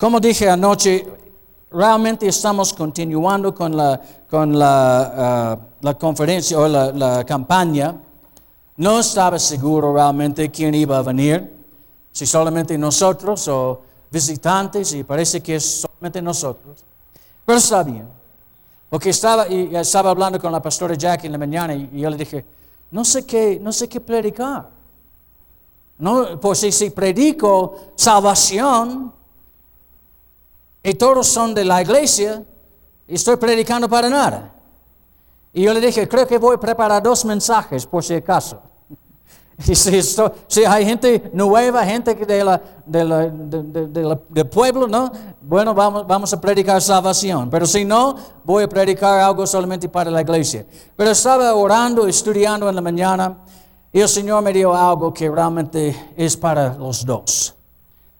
como 0.00 0.18
dije 0.18 0.48
anoche, 0.48 1.06
realmente 1.70 2.26
estamos 2.26 2.72
continuando 2.72 3.54
con 3.54 3.76
la, 3.76 4.00
con 4.30 4.58
la, 4.58 5.00
ah, 5.52 5.58
la 5.82 5.94
conferencia 5.98 6.58
o 6.58 6.66
la, 6.66 6.90
la 6.90 7.22
campaña. 7.24 7.94
No 8.78 9.00
estaba 9.00 9.38
seguro 9.38 9.92
realmente 9.92 10.50
quién 10.50 10.74
iba 10.74 10.96
a 10.96 11.02
venir, 11.02 11.52
si 12.10 12.24
solamente 12.24 12.78
nosotros 12.78 13.46
o 13.48 13.82
visitantes, 14.10 14.94
y 14.94 15.04
parece 15.04 15.42
que 15.42 15.56
es 15.56 15.82
solamente 15.82 16.22
nosotros. 16.22 16.82
Pero 17.44 17.58
está 17.58 17.82
bien. 17.82 18.08
Porque 18.88 19.10
estaba, 19.10 19.46
y 19.48 19.76
estaba 19.76 20.12
hablando 20.12 20.40
con 20.40 20.50
la 20.50 20.62
pastora 20.62 20.94
Jack 20.94 21.24
en 21.24 21.32
la 21.32 21.38
mañana 21.38 21.74
y 21.74 22.00
yo 22.00 22.08
le 22.08 22.16
dije, 22.16 22.42
no 22.90 23.04
sé 23.04 23.26
qué, 23.26 23.60
no 23.60 23.70
sé 23.70 23.86
qué 23.86 24.00
predicar. 24.00 24.66
No, 25.98 26.40
pues 26.40 26.60
si, 26.60 26.72
si 26.72 26.88
predico 26.88 27.92
salvación 27.94 29.19
y 30.82 30.94
todos 30.94 31.26
son 31.26 31.54
de 31.54 31.64
la 31.64 31.82
iglesia, 31.82 32.42
estoy 33.06 33.36
predicando 33.36 33.88
para 33.88 34.08
nada. 34.08 34.54
Y 35.52 35.62
yo 35.62 35.74
le 35.74 35.80
dije, 35.80 36.08
creo 36.08 36.26
que 36.26 36.38
voy 36.38 36.56
a 36.56 36.60
preparar 36.60 37.02
dos 37.02 37.24
mensajes 37.24 37.84
por 37.86 38.04
si 38.04 38.14
acaso. 38.14 38.62
Y 39.68 39.74
si, 39.74 40.64
hay 40.64 40.86
gente 40.86 41.30
nueva, 41.34 41.84
gente 41.84 42.14
de 42.14 42.42
la, 42.42 42.62
de 44.30 44.44
pueblo, 44.46 44.88
¿no? 44.88 45.12
Bueno, 45.42 45.74
vamos, 45.74 46.06
vamos 46.06 46.32
a 46.32 46.40
predicar 46.40 46.80
salvación. 46.80 47.50
Pero 47.50 47.66
si 47.66 47.84
no, 47.84 48.16
voy 48.42 48.64
a 48.64 48.68
predicar 48.68 49.20
algo 49.20 49.46
solamente 49.46 49.86
para 49.86 50.10
la 50.10 50.22
iglesia. 50.22 50.64
Pero 50.96 51.10
estaba 51.10 51.52
orando, 51.54 52.06
estudiando 52.06 52.70
en 52.70 52.74
la 52.74 52.80
mañana, 52.80 53.36
y 53.92 54.00
el 54.00 54.08
Señor 54.08 54.42
me 54.42 54.52
dio 54.52 54.74
algo 54.74 55.12
que 55.12 55.30
realmente 55.30 56.12
es 56.16 56.36
para 56.38 56.74
los 56.74 57.04
dos. 57.04 57.54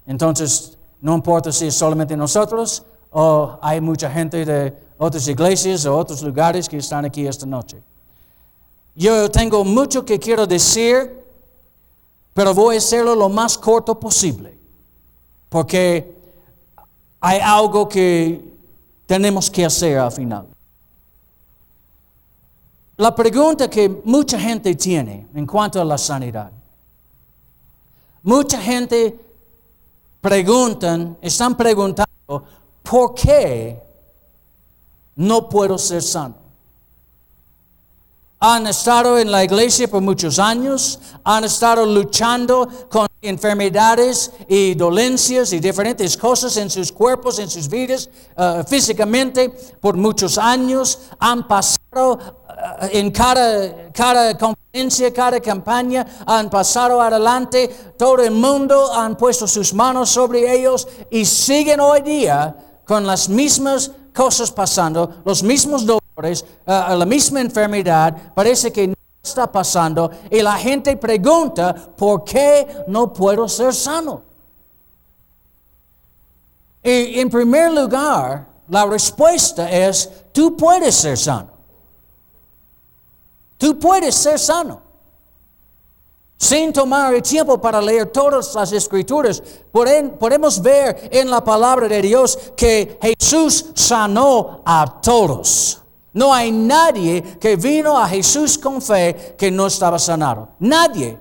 Entonces, 0.06 0.76
no 1.00 1.14
importa 1.14 1.52
si 1.52 1.66
es 1.66 1.74
solamente 1.74 2.16
nosotros 2.16 2.82
o 3.10 3.58
hay 3.62 3.80
mucha 3.80 4.10
gente 4.10 4.44
de 4.44 4.74
otras 4.98 5.26
iglesias 5.28 5.86
o 5.86 5.96
otros 5.96 6.22
lugares 6.22 6.68
que 6.68 6.76
están 6.76 7.04
aquí 7.04 7.26
esta 7.26 7.46
noche. 7.46 7.82
Yo 8.94 9.30
tengo 9.30 9.64
mucho 9.64 10.04
que 10.04 10.18
quiero 10.18 10.46
decir 10.46 11.20
pero 12.32 12.54
voy 12.54 12.76
a 12.76 12.78
hacerlo 12.78 13.14
lo 13.14 13.28
más 13.28 13.58
corto 13.58 13.98
posible, 13.98 14.56
porque 15.48 16.16
hay 17.20 17.40
algo 17.40 17.88
que 17.88 18.40
tenemos 19.06 19.50
que 19.50 19.64
hacer 19.64 19.98
al 19.98 20.12
final. 20.12 20.46
La 22.96 23.14
pregunta 23.14 23.68
que 23.68 23.88
mucha 24.04 24.38
gente 24.38 24.74
tiene 24.74 25.26
en 25.34 25.46
cuanto 25.46 25.80
a 25.80 25.84
la 25.84 25.98
sanidad. 25.98 26.52
Mucha 28.22 28.60
gente 28.60 29.18
preguntan, 30.20 31.18
están 31.22 31.56
preguntando, 31.56 32.44
¿por 32.82 33.14
qué 33.14 33.82
no 35.16 35.48
puedo 35.48 35.78
ser 35.78 36.02
sano? 36.02 36.39
Han 38.42 38.66
estado 38.66 39.18
en 39.18 39.30
la 39.30 39.44
iglesia 39.44 39.86
por 39.86 40.00
muchos 40.00 40.38
años, 40.38 40.98
han 41.24 41.44
estado 41.44 41.84
luchando 41.84 42.66
con 42.88 43.06
enfermedades 43.20 44.32
y 44.48 44.74
dolencias 44.74 45.52
y 45.52 45.60
diferentes 45.60 46.16
cosas 46.16 46.56
en 46.56 46.70
sus 46.70 46.90
cuerpos, 46.90 47.38
en 47.38 47.50
sus 47.50 47.68
vidas, 47.68 48.08
uh, 48.38 48.64
físicamente 48.66 49.50
por 49.78 49.98
muchos 49.98 50.38
años, 50.38 51.00
han 51.18 51.46
pasado 51.46 52.14
uh, 52.14 52.86
en 52.90 53.10
cada, 53.10 53.92
cada 53.92 54.38
conferencia, 54.38 55.12
cada 55.12 55.38
campaña, 55.40 56.06
han 56.24 56.48
pasado 56.48 57.02
adelante, 57.02 57.68
todo 57.98 58.22
el 58.22 58.30
mundo 58.30 58.90
han 58.90 59.18
puesto 59.18 59.46
sus 59.46 59.74
manos 59.74 60.08
sobre 60.08 60.50
ellos 60.50 60.88
y 61.10 61.26
siguen 61.26 61.80
hoy 61.80 62.00
día 62.00 62.56
con 62.86 63.06
las 63.06 63.28
mismas 63.28 63.90
cosas 64.14 64.50
pasando, 64.50 65.20
los 65.26 65.42
mismos 65.42 65.82
dolores 65.84 65.99
uh, 66.24 66.94
la 66.96 67.06
misma 67.06 67.40
enfermedad, 67.40 68.32
parece 68.34 68.72
que 68.72 68.88
no 68.88 68.94
está 69.22 69.50
pasando 69.50 70.10
y 70.30 70.40
la 70.42 70.56
gente 70.56 70.96
pregunta, 70.96 71.74
¿por 71.74 72.24
qué 72.24 72.84
no 72.86 73.12
puedo 73.12 73.48
ser 73.48 73.74
sano? 73.74 74.22
Y 76.82 77.20
en 77.20 77.28
primer 77.28 77.72
lugar, 77.72 78.46
la 78.68 78.86
respuesta 78.86 79.70
es, 79.70 80.10
tú 80.32 80.56
puedes 80.56 80.94
ser 80.94 81.18
sano. 81.18 81.50
Tú 83.58 83.78
puedes 83.78 84.14
ser 84.14 84.38
sano 84.38 84.90
sin 86.40 86.72
tomar 86.72 87.12
el 87.12 87.20
tiempo 87.20 87.60
para 87.60 87.82
leer 87.82 88.06
todas 88.06 88.54
las 88.54 88.72
escrituras, 88.72 89.42
podemos 89.70 90.62
ver 90.62 91.10
en 91.12 91.30
la 91.30 91.44
palabra 91.44 91.86
de 91.86 92.00
Dios 92.00 92.38
que 92.56 92.98
Jesús 93.02 93.66
sanó 93.74 94.62
a 94.64 95.00
todos. 95.02 95.79
No 96.12 96.34
hay 96.34 96.50
nadie 96.50 97.22
que 97.38 97.56
vino 97.56 97.96
a 97.96 98.08
Jesús 98.08 98.58
con 98.58 98.82
fe 98.82 99.34
que 99.38 99.50
no 99.50 99.66
estaba 99.66 99.98
sanado. 99.98 100.48
Nadie. 100.58 101.18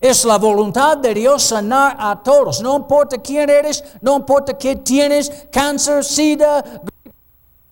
Es 0.00 0.24
la 0.24 0.36
voluntad 0.36 0.98
de 0.98 1.14
Dios 1.14 1.42
sanar 1.42 1.96
a 1.98 2.22
todos. 2.22 2.60
No 2.60 2.76
importa 2.76 3.18
quién 3.18 3.48
eres, 3.48 3.82
no 4.02 4.16
importa 4.16 4.56
qué 4.56 4.76
tienes, 4.76 5.46
cáncer, 5.50 6.04
sida, 6.04 6.62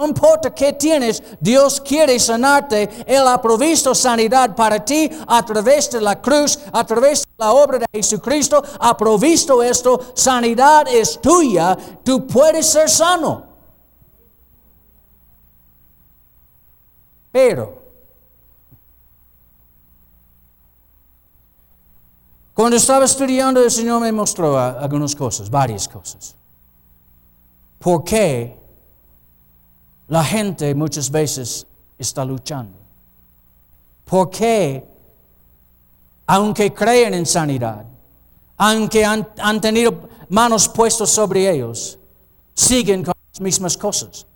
no 0.02 0.08
importa 0.08 0.52
qué 0.52 0.72
tienes, 0.72 1.22
Dios 1.38 1.80
quiere 1.80 2.18
sanarte. 2.18 3.04
Él 3.06 3.28
ha 3.28 3.40
provisto 3.40 3.94
sanidad 3.94 4.56
para 4.56 4.84
ti 4.84 5.08
a 5.28 5.44
través 5.44 5.90
de 5.90 6.00
la 6.00 6.20
cruz, 6.20 6.58
a 6.72 6.84
través 6.84 7.20
de 7.20 7.30
la 7.38 7.52
obra 7.52 7.78
de 7.78 7.86
Jesucristo. 7.92 8.60
Ha 8.80 8.96
provisto 8.96 9.62
esto. 9.62 10.00
Sanidad 10.14 10.88
es 10.88 11.20
tuya. 11.20 11.78
Tú 12.02 12.26
puedes 12.26 12.66
ser 12.66 12.90
sano. 12.90 13.51
Pero, 17.32 17.82
cuando 22.52 22.76
estaba 22.76 23.06
estudiando, 23.06 23.64
el 23.64 23.70
Señor 23.70 24.02
me 24.02 24.12
mostró 24.12 24.58
algunas 24.58 25.16
cosas, 25.16 25.48
varias 25.48 25.88
cosas. 25.88 26.36
¿Por 27.78 28.04
qué 28.04 28.54
la 30.08 30.22
gente 30.22 30.74
muchas 30.74 31.10
veces 31.10 31.66
está 31.98 32.22
luchando? 32.24 32.78
¿Por 34.04 34.28
qué, 34.28 34.86
aunque 36.26 36.74
creen 36.74 37.14
en 37.14 37.24
sanidad, 37.24 37.86
aunque 38.58 39.06
han, 39.06 39.26
han 39.38 39.58
tenido 39.58 40.08
manos 40.28 40.68
puestas 40.68 41.08
sobre 41.08 41.50
ellos, 41.50 41.98
siguen 42.52 43.02
con 43.02 43.14
las 43.32 43.40
mismas 43.40 43.76
cosas? 43.78 44.26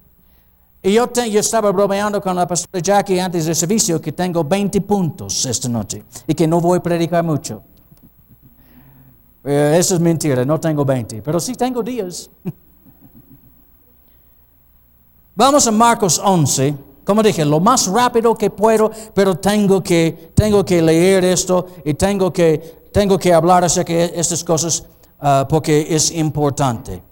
Y 0.86 0.92
yo, 0.92 1.10
estaba 1.16 1.72
bromeando 1.72 2.22
con 2.22 2.36
la 2.36 2.46
pastora 2.46 2.80
Jackie 2.80 3.18
antes 3.18 3.44
del 3.44 3.56
servicio 3.56 4.00
que 4.00 4.12
tengo 4.12 4.44
20 4.44 4.80
puntos 4.82 5.44
esta 5.44 5.68
noche 5.68 6.04
y 6.28 6.32
que 6.32 6.46
no 6.46 6.60
voy 6.60 6.78
a 6.78 6.80
predicar 6.80 7.24
mucho. 7.24 7.60
Eh, 9.42 9.74
eso 9.80 9.96
es 9.96 10.00
mentira, 10.00 10.44
no 10.44 10.60
tengo 10.60 10.84
20, 10.84 11.22
pero 11.22 11.40
sí 11.40 11.56
tengo 11.56 11.82
días. 11.82 12.30
Vamos 15.34 15.66
a 15.66 15.72
Marcos 15.72 16.20
11. 16.24 16.76
Como 17.04 17.20
dije, 17.20 17.44
lo 17.44 17.58
más 17.58 17.88
rápido 17.88 18.36
que 18.36 18.50
puedo, 18.50 18.88
pero 19.12 19.36
tengo 19.36 19.82
que, 19.82 20.30
tengo 20.36 20.64
que 20.64 20.80
leer 20.80 21.24
esto 21.24 21.66
y 21.84 21.94
tengo 21.94 22.32
que, 22.32 22.90
tengo 22.92 23.18
que 23.18 23.34
hablar 23.34 23.64
acerca 23.64 23.92
de 23.92 24.12
estas 24.14 24.44
cosas 24.44 24.84
ah, 25.18 25.48
porque 25.48 25.88
es 25.90 26.12
importante. 26.12 27.02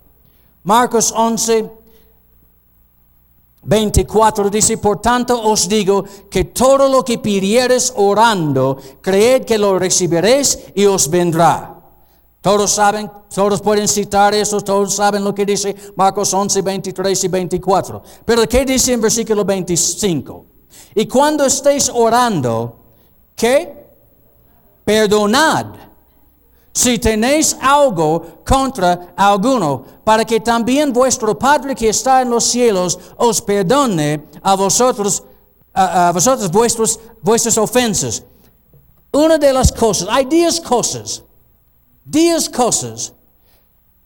Marcos 0.63 1.13
11, 1.13 1.83
24 3.65 4.49
dice, 4.49 4.77
por 4.77 5.01
tanto 5.01 5.41
os 5.41 5.67
digo 5.67 6.05
que 6.29 6.45
todo 6.45 6.87
lo 6.87 7.03
que 7.03 7.17
pidieres 7.17 7.93
orando, 7.95 8.77
creed 9.01 9.43
que 9.43 9.57
lo 9.57 9.77
recibiréis 9.79 10.59
y 10.75 10.85
os 10.85 11.09
vendrá. 11.09 11.71
Todos 12.41 12.71
saben, 12.71 13.09
todos 13.33 13.59
pueden 13.59 13.87
citar 13.87 14.35
eso, 14.35 14.61
todos 14.61 14.93
saben 14.93 15.23
lo 15.23 15.33
que 15.33 15.47
dice 15.47 15.75
Marcos 15.95 16.31
11, 16.31 16.61
23 16.61 17.23
y 17.23 17.27
24. 17.27 18.03
Pero 18.23 18.47
¿qué 18.47 18.63
dice 18.63 18.93
en 18.93 19.01
versículo 19.01 19.43
25? 19.43 20.45
Y 20.93 21.07
cuando 21.07 21.43
estéis 21.43 21.89
orando, 21.89 22.85
¿qué? 23.35 23.87
Perdonad 24.83 25.65
si 26.75 26.99
tenéis 26.99 27.55
algo 27.61 28.43
contra 28.43 29.13
alguno, 29.15 29.85
para 30.03 30.25
que 30.25 30.41
también 30.41 30.91
vuestro 30.91 31.39
Padre 31.39 31.73
que 31.73 31.87
está 31.87 32.21
en 32.21 32.29
los 32.29 32.43
cielos 32.43 32.99
os 33.15 33.41
perdone 33.41 34.25
a 34.41 34.55
vosotros, 34.55 35.23
vosotros 36.13 36.51
vuestros, 36.51 36.99
vuestras 37.21 37.57
ofensas. 37.57 38.23
Una 39.13 39.37
de 39.37 39.53
las 39.53 39.71
cosas, 39.71 40.09
hay 40.11 40.25
diez 40.25 40.59
cosas, 40.59 41.23
diez 42.03 42.49
cosas 42.49 43.13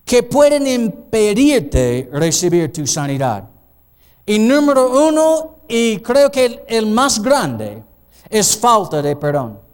que 0.05 0.21
pueden 0.21 0.67
impedirte 0.67 2.07
recibir 2.13 2.71
tu 2.71 2.85
sanidad. 2.85 3.49
Y 4.27 4.37
número 4.37 5.07
uno, 5.07 5.55
y 5.67 5.97
creo 6.01 6.29
que 6.29 6.63
el 6.67 6.85
más 6.85 7.19
grande, 7.19 7.83
es 8.29 8.55
falta 8.55 9.01
de 9.01 9.15
perdón. 9.15 9.68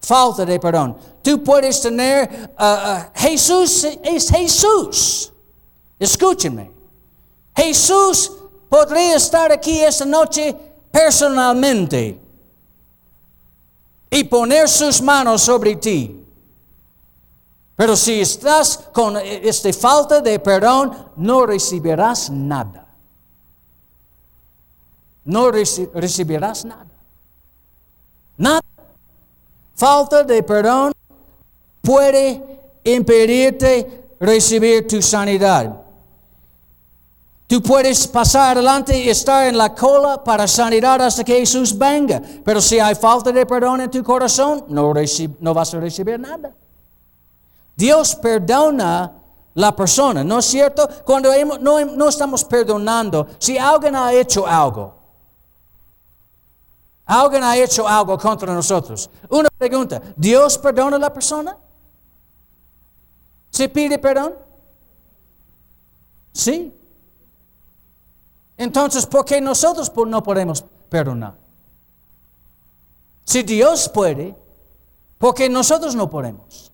Falta 0.00 0.44
de 0.44 0.58
perdón. 0.58 0.96
Tú 1.22 1.42
puedes 1.42 1.80
tener, 1.80 2.52
uh, 2.58 2.62
uh, 2.62 3.10
Jesús 3.14 3.84
es 4.02 4.30
Jesús. 4.30 5.32
Escúchenme. 5.98 6.70
Jesús 7.54 8.32
podría 8.68 9.16
estar 9.16 9.50
aquí 9.50 9.80
esta 9.80 10.04
noche 10.04 10.54
personalmente 10.90 12.20
y 14.10 14.24
poner 14.24 14.68
sus 14.68 15.02
manos 15.02 15.42
sobre 15.42 15.76
ti. 15.76 16.24
Pero 17.76 17.94
si 17.94 18.20
estás 18.20 18.78
con 18.92 19.16
esta 19.16 19.72
falta 19.72 20.20
de 20.20 20.38
perdón, 20.40 21.12
no 21.16 21.46
recibirás 21.46 22.30
nada. 22.30 22.86
No 25.24 25.50
recibirás 25.50 26.64
nada. 26.64 26.86
Nada. 28.36 28.67
Falta 29.78 30.24
de 30.24 30.42
perdón 30.42 30.92
puede 31.80 32.42
impedirte 32.82 34.08
recibir 34.18 34.88
tu 34.88 35.00
sanidad. 35.00 35.82
Tú 37.46 37.62
puedes 37.62 38.08
pasar 38.08 38.56
adelante 38.56 38.98
y 38.98 39.08
estar 39.08 39.46
en 39.46 39.56
la 39.56 39.72
cola 39.76 40.22
para 40.24 40.48
sanidad 40.48 41.00
hasta 41.00 41.22
que 41.22 41.38
Jesús 41.38 41.78
venga. 41.78 42.20
Pero 42.44 42.60
si 42.60 42.80
hay 42.80 42.96
falta 42.96 43.30
de 43.30 43.46
perdón 43.46 43.82
en 43.82 43.90
tu 43.90 44.02
corazón, 44.02 44.64
no, 44.66 44.92
no 45.38 45.54
vas 45.54 45.72
a 45.72 45.78
recibir 45.78 46.18
nada. 46.18 46.52
Dios 47.76 48.16
perdona 48.16 49.12
la 49.54 49.76
persona, 49.76 50.24
¿no 50.24 50.40
es 50.40 50.46
cierto? 50.46 50.88
Cuando 51.04 51.30
no, 51.60 51.84
no 51.84 52.08
estamos 52.08 52.44
perdonando, 52.44 53.28
si 53.38 53.56
alguien 53.56 53.94
ha 53.94 54.12
hecho 54.12 54.44
algo, 54.44 54.97
alguien 57.08 57.42
ha 57.42 57.56
hecho 57.56 57.88
algo 57.88 58.18
contra 58.18 58.52
nosotros. 58.52 59.10
Una 59.30 59.48
pregunta, 59.48 60.00
¿Dios 60.14 60.58
perdona 60.58 60.96
a 60.96 61.00
la 61.00 61.12
persona? 61.12 61.56
¿Se 63.50 63.68
pide 63.68 63.98
perdón? 63.98 64.34
Sí. 66.32 66.74
Entonces, 68.58 69.06
¿por 69.06 69.24
qué 69.24 69.40
nosotros 69.40 69.90
no 70.06 70.22
podemos 70.22 70.62
perdonar? 70.90 71.34
Si 73.24 73.42
Dios 73.42 73.88
puede, 73.88 74.36
¿por 75.16 75.34
qué 75.34 75.48
nosotros 75.48 75.94
no 75.94 76.10
podemos? 76.10 76.72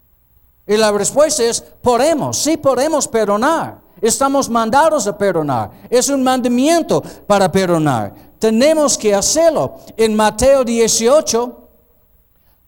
Y 0.67 0.77
la 0.77 0.91
respuesta 0.91 1.45
es, 1.45 1.61
podemos, 1.61 2.39
sí 2.39 2.57
podemos 2.57 3.07
perdonar. 3.07 3.83
Estamos 4.01 4.49
mandados 4.49 5.07
a 5.07 5.17
perdonar. 5.17 5.71
Es 5.89 6.09
un 6.09 6.23
mandamiento 6.23 7.01
para 7.27 7.51
perdonar. 7.51 8.34
Tenemos 8.39 8.99
que 8.99 9.15
hacerlo. 9.15 9.81
En 9.97 10.15
Mateo 10.15 10.65
18, 10.65 11.69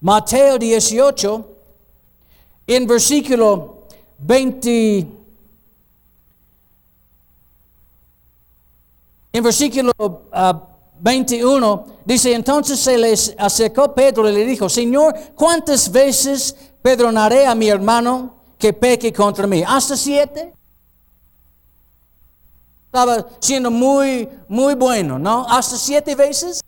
Mateo 0.01 0.57
18, 0.57 1.49
en 2.67 2.87
versículo 2.87 3.87
20. 4.19 5.07
En 9.33 9.43
versículo 9.43 9.91
21 10.99 11.85
ah, 11.87 11.93
dice, 12.03 12.33
entonces 12.33 12.79
se 12.79 12.97
les 12.97 13.35
acercó 13.37 13.93
Pedro 13.93 14.27
y 14.29 14.33
le 14.33 14.45
dijo, 14.45 14.67
Señor, 14.67 15.13
¿cuántas 15.35 15.91
veces 15.91 16.55
perdonaré 16.81 17.45
a 17.45 17.53
mi 17.53 17.69
hermano 17.69 18.35
que 18.57 18.73
peque 18.73 19.13
contra 19.13 19.45
mí? 19.45 19.63
¿Hasta 19.65 19.95
siete? 19.95 20.56
Estaba 22.97 23.27
siendo 23.39 23.69
muy, 23.69 24.27
muy 24.47 24.73
bueno, 24.73 25.19
¿no? 25.19 25.45
¿Hasta 25.47 25.77
siete 25.77 26.15
veces? 26.15 26.61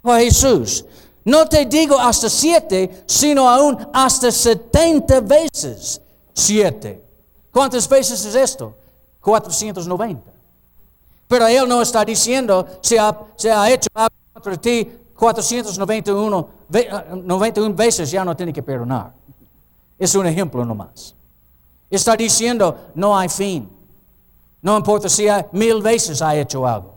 Oh 0.00 0.14
Jesús, 0.14 0.86
no 1.22 1.46
te 1.46 1.66
digo 1.66 2.00
hasta 2.00 2.30
siete, 2.30 3.04
sino 3.04 3.46
aún 3.46 3.76
hasta 3.92 4.30
setenta 4.30 5.20
veces 5.20 6.00
siete. 6.32 7.04
¿Cuántas 7.50 7.86
veces 7.86 8.24
es 8.24 8.34
esto? 8.34 8.74
490. 9.20 10.32
Pero 11.28 11.46
él 11.46 11.68
no 11.68 11.82
está 11.82 12.02
diciendo, 12.02 12.66
se 12.80 12.98
ha, 12.98 13.14
se 13.36 13.52
ha 13.52 13.70
hecho 13.70 13.90
contra 14.32 14.56
ti 14.56 14.90
491 15.14 16.48
91 17.22 17.74
veces, 17.74 18.10
ya 18.10 18.24
no 18.24 18.34
tiene 18.34 18.50
que 18.50 18.62
perdonar. 18.62 19.12
Es 19.98 20.14
un 20.14 20.26
ejemplo 20.26 20.64
nomás. 20.64 21.14
Está 21.90 22.16
diciendo, 22.16 22.92
no 22.94 23.14
hay 23.14 23.28
fin. 23.28 23.75
No 24.62 24.76
importa 24.76 25.08
si 25.08 25.26
mil 25.52 25.82
veces 25.82 26.20
ha 26.22 26.34
hecho 26.34 26.66
algo. 26.66 26.94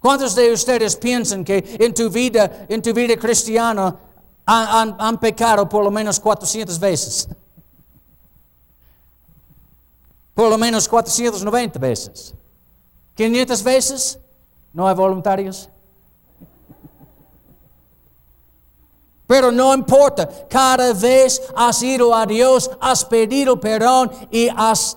¿Cuántos 0.00 0.34
de 0.34 0.52
ustedes 0.52 0.96
piensan 0.96 1.44
que 1.44 1.76
en 1.78 1.92
tu 1.92 2.08
vida, 2.10 2.66
en 2.68 2.80
tu 2.80 2.92
vida 2.92 3.16
cristiana 3.16 3.96
han 4.46 5.20
pecado 5.20 5.68
por 5.68 5.84
lo 5.84 5.90
menos 5.90 6.18
400 6.20 6.78
veces? 6.78 7.28
Por 10.34 10.48
lo 10.50 10.56
menos 10.56 10.88
490 10.88 11.78
veces. 11.78 12.34
500 13.14 13.62
veces, 13.64 14.18
no 14.72 14.86
hay 14.86 14.94
voluntarios. 14.94 15.68
Pero 19.26 19.52
no 19.52 19.74
importa, 19.74 20.26
cada 20.48 20.94
vez 20.94 21.42
has 21.54 21.82
ido 21.82 22.14
a 22.14 22.24
Dios, 22.24 22.70
has 22.80 23.04
pedido 23.04 23.60
perdón 23.60 24.10
y 24.30 24.48
has, 24.56 24.96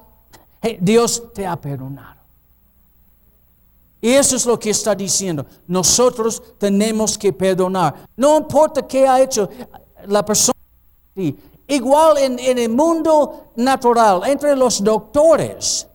Dios 0.80 1.34
te 1.34 1.46
ha 1.46 1.60
perdonado. 1.60 2.22
Y 4.02 4.10
eso 4.10 4.36
es 4.36 4.46
lo 4.46 4.58
que 4.58 4.72
está 4.72 4.96
diciendo. 4.96 5.46
Nosotros 5.68 6.42
tenemos 6.58 7.18
que 7.18 7.32
perdonar. 7.32 8.08
No 8.16 8.38
importa 8.38 8.88
qué 8.88 9.08
ha 9.08 9.22
hecho 9.22 9.48
la 10.08 10.26
persona. 10.26 10.58
Igual 11.68 12.18
en, 12.18 12.40
en 12.40 12.58
el 12.58 12.70
mundo 12.70 13.52
natural, 13.56 14.24
entre 14.26 14.56
los 14.56 14.84
doctores. 14.84 15.88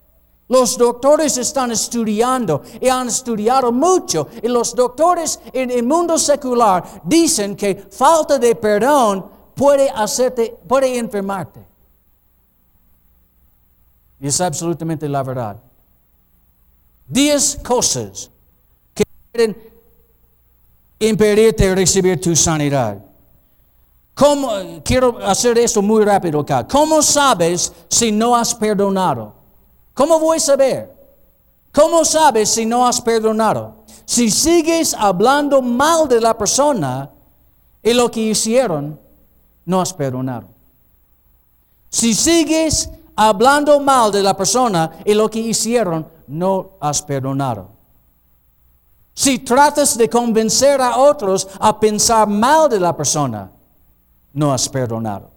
Los 0.49 0.79
doctores 0.79 1.37
están 1.39 1.73
estudiando 1.73 2.63
y 2.81 2.89
han 2.89 3.09
estudiado 3.09 3.73
mucho. 3.73 4.29
Y 4.41 4.47
los 4.47 4.75
doctores 4.75 5.41
en 5.53 5.73
el 5.73 5.83
mundo 5.83 6.17
secular 6.19 6.85
dicen 7.03 7.57
que 7.57 7.89
falta 7.91 8.39
de 8.39 8.55
perdón 8.55 9.29
puede 9.55 9.91
hacerte, 9.91 10.57
puede 10.69 10.97
enfermarte. 10.97 11.67
Y 14.21 14.29
es 14.29 14.41
absolutamente 14.41 15.09
la 15.09 15.23
verdad. 15.23 15.63
Diez 17.07 17.59
cosas 17.63 18.31
que 18.95 19.05
pueden 19.33 19.57
impedirte 20.99 21.75
recibir 21.75 22.21
tu 22.21 22.35
sanidad. 22.35 22.99
¿Cómo, 24.15 24.51
quiero 24.83 25.19
hacer 25.19 25.59
esto 25.59 25.83
muy 25.83 26.03
rápido 26.03 26.41
acá. 26.41 26.67
¿Cómo 26.67 27.03
sabes 27.03 27.73
si 27.89 28.11
no 28.11 28.35
has 28.35 28.55
perdonado? 28.55 29.35
¿Cómo 29.93 30.19
voy 30.19 30.39
a 30.39 30.41
saber? 30.41 30.97
¿Cómo 31.71 32.03
sabes 32.05 32.49
si 32.49 32.65
no 32.65 32.87
has 32.87 33.01
perdonado? 33.01 33.85
Si 34.07 34.31
sigues 34.31 34.95
hablando 34.95 35.61
mal 35.61 36.09
de 36.09 36.21
la 36.21 36.37
persona 36.37 37.11
y 37.83 37.93
lo 37.93 38.11
que 38.11 38.21
hicieron, 38.21 38.99
no 39.67 39.83
has 39.83 39.93
perdonado. 39.93 40.49
Si 41.91 42.15
sigues 42.15 42.89
hablando 43.17 43.81
mal 43.81 44.13
de 44.13 44.23
la 44.23 44.37
persona 44.37 44.99
y 45.05 45.15
lo 45.15 45.29
que 45.29 45.41
hicieron, 45.41 46.07
no 46.29 46.73
has 46.81 47.03
perdonado. 47.03 47.71
Si 49.15 49.39
tratas 49.39 49.97
de 49.97 50.11
convencer 50.11 50.81
a 50.81 50.99
otros 50.99 51.49
a 51.59 51.81
pensar 51.81 52.29
mal 52.29 52.69
de 52.69 52.79
la 52.79 52.95
persona, 52.95 53.51
no 54.35 54.53
has 54.53 54.69
perdonado. 54.69 55.31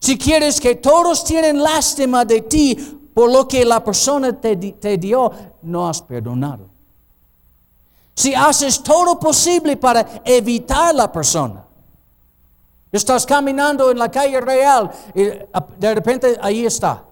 Si 0.00 0.16
quieres 0.16 0.58
que 0.58 0.76
todos 0.76 1.22
tienen 1.22 1.62
lástima 1.62 2.24
de 2.24 2.40
ti 2.40 2.74
por 3.12 3.30
lo 3.30 3.46
que 3.46 3.64
la 3.66 3.84
persona 3.84 4.32
te, 4.32 4.56
dio, 4.56 5.30
no 5.62 5.86
has 5.86 6.00
perdonado. 6.00 6.70
Si 8.14 8.34
haces 8.34 8.82
todo 8.82 9.18
posible 9.20 9.76
para 9.76 10.22
evitar 10.24 10.94
la 10.94 11.12
persona, 11.12 11.64
estás 12.90 13.26
caminando 13.26 13.90
en 13.90 13.98
la 13.98 14.10
calle 14.10 14.40
real 14.40 14.90
y 15.14 15.24
de 15.24 15.94
repente 15.94 16.38
ahí 16.40 16.66
está, 16.66 17.04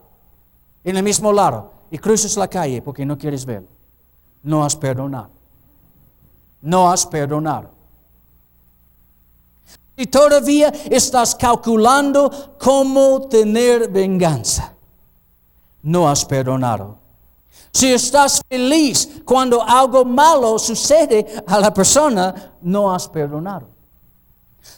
en 0.85 0.97
el 0.97 1.03
mismo 1.03 1.33
lado, 1.33 1.73
y 1.91 1.99
cruzas 1.99 2.37
la 2.37 2.49
calle 2.49 2.83
porque 2.83 3.05
no 3.05 3.17
quieres 3.17 3.45
verlo, 3.45 3.69
no 4.43 4.65
has 4.65 4.77
perdonado. 4.77 5.31
No 6.61 6.91
has 6.91 7.07
perdonado. 7.07 7.71
Y 9.97 10.07
todavía 10.07 10.73
estás 10.91 11.35
calculando 11.35 12.57
cómo 12.59 13.29
tener 13.29 13.89
venganza 13.89 14.75
no 15.83 16.09
has 16.09 16.25
perdonado. 16.25 16.99
Si 17.73 17.93
estás 17.93 18.43
feliz 18.49 19.23
cuando 19.25 19.63
algo 19.63 20.05
malo 20.05 20.59
sucede 20.59 21.43
a 21.47 21.59
la 21.59 21.73
persona, 21.73 22.55
no 22.63 22.93
has 22.93 23.09
perdonado. 23.09 23.69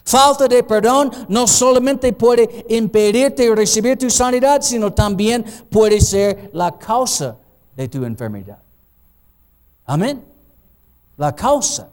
Falta 0.04 0.48
de 0.48 0.62
perdón 0.62 1.10
no 1.28 1.46
solamente 1.46 2.12
puede 2.12 2.66
impedirte 2.68 3.54
recibir 3.54 3.98
tu 3.98 4.10
sanidad, 4.10 4.62
sino 4.62 4.92
también 4.92 5.44
puede 5.70 6.00
ser 6.00 6.50
la 6.52 6.76
causa 6.76 7.36
de 7.76 7.88
tu 7.88 8.04
enfermedad. 8.04 8.58
Amén. 9.86 10.24
La 11.16 11.34
causa. 11.34 11.90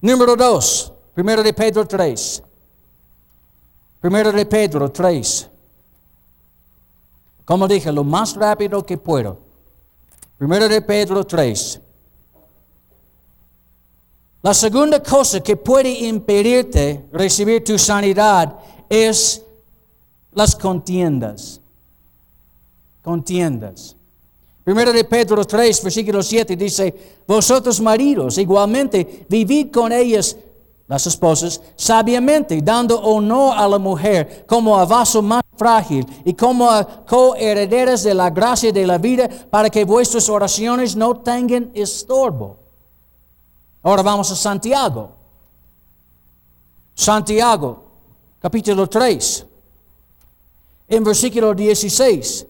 Número 0.00 0.36
dos, 0.36 0.92
primero 1.14 1.42
de 1.42 1.52
Pedro 1.52 1.86
3. 1.86 2.42
Primero 4.00 4.32
de 4.32 4.44
Pedro 4.44 4.90
3. 4.90 5.50
Como 7.44 7.68
dije, 7.68 7.90
lo 7.92 8.04
más 8.04 8.34
rápido 8.34 8.84
que 8.84 8.98
puedo. 8.98 9.38
Primero 10.36 10.68
de 10.68 10.82
Pedro 10.82 11.24
3. 11.24 11.80
La 14.44 14.52
segunda 14.52 15.02
cosa 15.02 15.40
que 15.40 15.56
puede 15.56 15.88
impedirte 15.88 17.06
recibir 17.10 17.64
tu 17.64 17.78
sanidad 17.78 18.58
es 18.90 19.42
las 20.32 20.54
contiendas. 20.54 21.62
Contiendas. 23.00 23.96
Primero 24.62 24.92
de 24.92 25.02
Pedro 25.04 25.46
3, 25.46 25.82
versículo 25.82 26.22
7 26.22 26.56
dice, 26.56 26.94
vosotros 27.26 27.80
maridos 27.80 28.36
igualmente 28.36 29.24
vivid 29.30 29.70
con 29.70 29.90
ellas, 29.92 30.36
las 30.88 31.06
esposas, 31.06 31.62
sabiamente, 31.74 32.60
dando 32.60 33.00
honor 33.00 33.54
a 33.56 33.66
la 33.66 33.78
mujer 33.78 34.44
como 34.46 34.78
a 34.78 34.84
vaso 34.84 35.22
más 35.22 35.42
frágil 35.56 36.06
y 36.22 36.34
como 36.34 36.70
a 36.70 37.06
coherederas 37.06 38.02
de 38.02 38.12
la 38.12 38.28
gracia 38.28 38.70
de 38.70 38.86
la 38.86 38.98
vida 38.98 39.26
para 39.48 39.70
que 39.70 39.86
vuestras 39.86 40.28
oraciones 40.28 40.94
no 40.94 41.16
tengan 41.16 41.70
estorbo. 41.72 42.63
Ahora 43.84 44.02
vamos 44.02 44.30
a 44.30 44.34
Santiago. 44.34 45.10
Santiago, 46.94 47.84
capítulo 48.40 48.86
3, 48.86 49.46
en 50.88 51.04
versículo 51.04 51.52
16. 51.52 52.46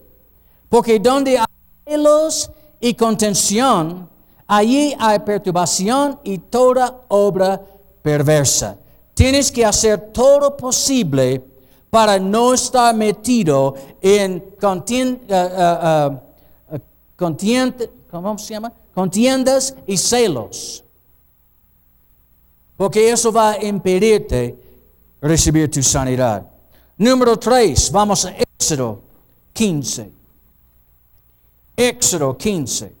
Porque 0.69 0.97
donde 0.97 1.37
hay 1.37 1.45
celos 1.83 2.49
y 2.79 2.93
contención, 2.93 4.09
allí 4.47 4.95
hay 4.97 5.19
perturbación 5.19 6.21
y 6.23 6.37
toda 6.37 7.01
obra 7.09 7.61
perversa. 8.01 8.77
Tienes 9.13 9.51
que 9.51 9.65
hacer 9.65 10.13
todo 10.13 10.55
posible 10.55 11.43
para 11.89 12.17
no 12.17 12.53
estar 12.53 12.95
metido 12.95 13.75
en 14.01 14.41
uh, 14.61 16.17
¿cómo 18.09 18.37
se 18.37 18.53
llama? 18.53 18.71
contiendas 18.93 19.75
y 19.85 19.97
celos. 19.97 20.84
Porque 22.77 23.09
eso 23.09 23.31
va 23.31 23.51
a 23.51 23.63
impedirte 23.63 24.55
recibir 25.21 25.69
tu 25.71 25.81
sanidad. 25.81 26.45
Número 26.97 27.37
3, 27.37 27.91
vamos 27.91 28.25
a 28.25 28.35
Éxodo 28.37 29.01
15. 29.53 30.11
Éxodo 31.77 32.37
15. 32.37 32.95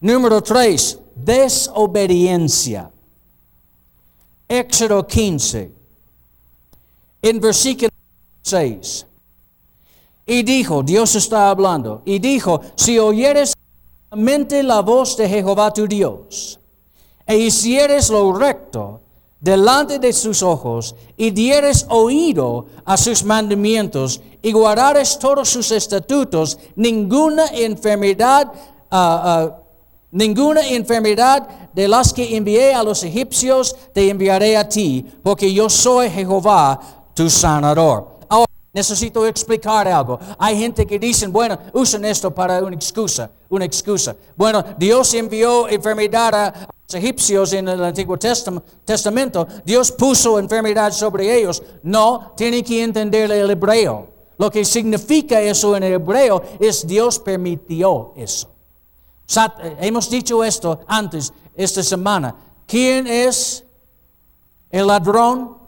Número 0.00 0.42
3, 0.42 0.98
desobediencia. 1.14 2.90
Éxodo 4.48 5.06
15, 5.06 5.72
en 7.22 7.40
versículo 7.40 7.88
6. 8.42 9.06
Y 10.26 10.42
dijo, 10.42 10.82
Dios 10.82 11.14
está 11.14 11.48
hablando, 11.48 12.02
y 12.04 12.18
dijo, 12.18 12.60
si 12.76 12.98
oyeres 12.98 13.54
la 14.62 14.80
voz 14.82 15.16
de 15.16 15.28
Jehová 15.28 15.72
tu 15.72 15.86
Dios, 15.86 16.60
e 17.26 17.36
hicieres 17.36 18.10
lo 18.10 18.32
recto 18.32 19.00
delante 19.40 19.98
de 19.98 20.12
sus 20.12 20.42
ojos, 20.42 20.94
y 21.16 21.30
dieres 21.30 21.86
oído 21.88 22.66
a 22.84 22.96
sus 22.96 23.24
mandamientos, 23.24 24.20
y 24.42 24.52
guardares 24.52 25.18
todos 25.18 25.48
sus 25.48 25.70
estatutos, 25.72 26.58
ninguna 26.76 27.46
enfermedad, 27.48 28.52
uh, 28.90 28.96
uh, 28.96 29.52
ninguna 30.10 30.68
enfermedad 30.68 31.70
de 31.72 31.88
las 31.88 32.12
que 32.12 32.36
envié 32.36 32.74
a 32.74 32.82
los 32.82 33.02
egipcios 33.02 33.74
te 33.94 34.10
enviaré 34.10 34.56
a 34.56 34.68
ti, 34.68 35.06
porque 35.22 35.52
yo 35.52 35.70
soy 35.70 36.10
Jehová 36.10 36.78
tu 37.14 37.30
sanador. 37.30 38.11
Necesito 38.72 39.26
explicar 39.26 39.86
algo. 39.86 40.18
Hay 40.38 40.58
gente 40.58 40.86
que 40.86 40.98
dicen, 40.98 41.30
bueno, 41.30 41.58
usan 41.74 42.06
esto 42.06 42.30
para 42.34 42.58
una 42.62 42.74
excusa, 42.74 43.30
una 43.50 43.66
excusa. 43.66 44.16
Bueno, 44.34 44.64
Dios 44.78 45.12
envió 45.12 45.68
enfermedad 45.68 46.34
a 46.34 46.68
los 46.68 46.94
egipcios 46.94 47.52
en 47.52 47.68
el 47.68 47.84
Antiguo 47.84 48.18
Testamento. 48.18 49.46
Dios 49.64 49.92
puso 49.92 50.38
enfermedad 50.38 50.90
sobre 50.92 51.38
ellos. 51.38 51.62
No, 51.82 52.32
tienen 52.34 52.64
que 52.64 52.82
entender 52.82 53.30
el 53.30 53.50
hebreo. 53.50 54.08
Lo 54.38 54.50
que 54.50 54.64
significa 54.64 55.38
eso 55.38 55.76
en 55.76 55.82
el 55.82 55.92
hebreo 55.92 56.42
es 56.58 56.86
Dios 56.86 57.18
permitió 57.18 58.14
eso. 58.16 58.48
Eh, 59.36 59.76
hemos 59.80 60.08
dicho 60.08 60.42
esto 60.42 60.80
antes 60.86 61.30
esta 61.54 61.82
semana. 61.82 62.34
¿Quién 62.66 63.06
es 63.06 63.64
el 64.70 64.86
ladrón? 64.86 65.58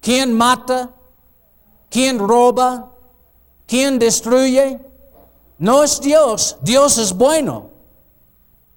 ¿Quién 0.00 0.36
mata? 0.36 0.90
¿Quién 1.94 2.18
roba? 2.18 2.90
¿Quién 3.68 4.00
destruye? 4.00 4.80
No 5.58 5.84
es 5.84 6.00
Dios. 6.00 6.56
Dios 6.60 6.98
es 6.98 7.12
bueno. 7.12 7.70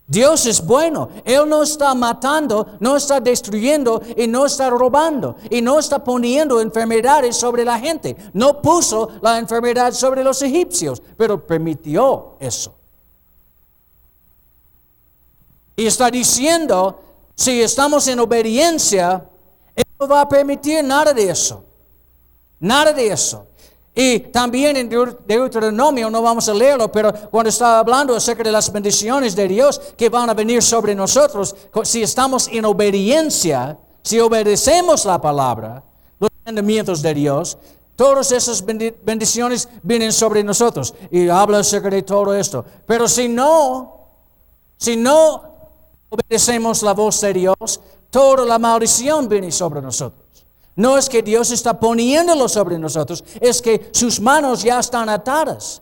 Dios 0.06 0.46
es 0.46 0.64
bueno. 0.64 1.10
Él 1.26 1.50
no 1.50 1.64
está 1.64 1.96
matando, 1.96 2.78
no 2.80 2.96
está 2.96 3.20
destruyendo 3.20 4.04
y 4.16 4.28
no 4.28 4.46
está 4.46 4.70
robando 4.70 5.36
y 5.50 5.64
no 5.64 5.80
está 5.80 6.04
poniendo 6.04 6.62
enfermedades 6.62 7.36
sobre 7.36 7.66
la 7.66 7.80
gente. 7.80 8.16
No 8.34 8.62
puso 8.62 9.10
la 9.24 9.40
enfermedad 9.40 9.94
sobre 9.94 10.24
los 10.24 10.40
egipcios, 10.44 11.02
pero 11.18 11.44
permitió 11.44 12.36
eso. 12.40 12.76
Y 15.76 15.88
está 15.88 16.12
diciendo, 16.12 17.02
si 17.34 17.64
estamos 17.64 18.08
en 18.08 18.20
obediencia, 18.20 19.28
Él 19.76 19.86
no 20.00 20.08
va 20.08 20.22
a 20.22 20.30
permitir 20.30 20.84
nada 20.84 21.14
de 21.14 21.32
eso. 21.32 21.64
Nada 22.60 22.94
de 22.94 23.08
eso. 23.08 23.48
Y 24.00 24.20
también 24.20 24.78
en 24.78 24.90
Deuteronomio, 24.90 26.10
no 26.12 26.22
vamos 26.22 26.48
a 26.48 26.54
leerlo, 26.54 26.92
pero 26.92 27.12
cuando 27.32 27.50
está 27.50 27.80
hablando 27.80 28.16
acerca 28.16 28.44
de 28.44 28.52
las 28.52 28.72
bendiciones 28.72 29.36
de 29.36 29.48
Dios 29.48 29.82
que 29.98 30.08
van 30.08 30.30
a 30.30 30.36
venir 30.36 30.62
sobre 30.62 30.94
nosotros, 30.94 31.56
si 31.84 32.04
estamos 32.04 32.48
en 32.48 32.66
obediencia, 32.66 33.76
si 34.04 34.20
obedecemos 34.20 35.04
la 35.04 35.20
palabra, 35.20 35.84
los 36.20 36.30
mandamientos 36.46 37.02
de 37.02 37.14
Dios, 37.16 37.58
todas 37.96 38.32
esas 38.32 38.64
bendiciones 38.64 39.68
vienen 39.82 40.14
sobre 40.14 40.44
nosotros. 40.44 40.94
Y 41.10 41.28
habla 41.28 41.58
acerca 41.58 41.90
de 41.90 42.04
todo 42.04 42.36
esto. 42.36 42.64
Pero 42.86 43.08
si 43.08 43.28
no, 43.28 44.12
si 44.78 44.96
no 44.96 45.42
obedecemos 46.10 46.84
la 46.84 46.94
voz 46.94 47.20
de 47.22 47.34
Dios, 47.34 47.80
toda 48.12 48.46
la 48.46 48.60
maldición 48.60 49.28
viene 49.28 49.52
sobre 49.52 49.82
nosotros. 49.82 50.27
No 50.78 50.98
es 50.98 51.10
que 51.10 51.22
Dios 51.22 51.52
está 51.52 51.78
poniéndolo 51.78 52.48
sobre 52.48 52.80
nosotros, 52.80 53.24
es 53.42 53.62
que 53.62 53.90
sus 53.92 54.22
manos 54.22 54.64
ya 54.64 54.80
están 54.80 55.10
atadas. 55.10 55.82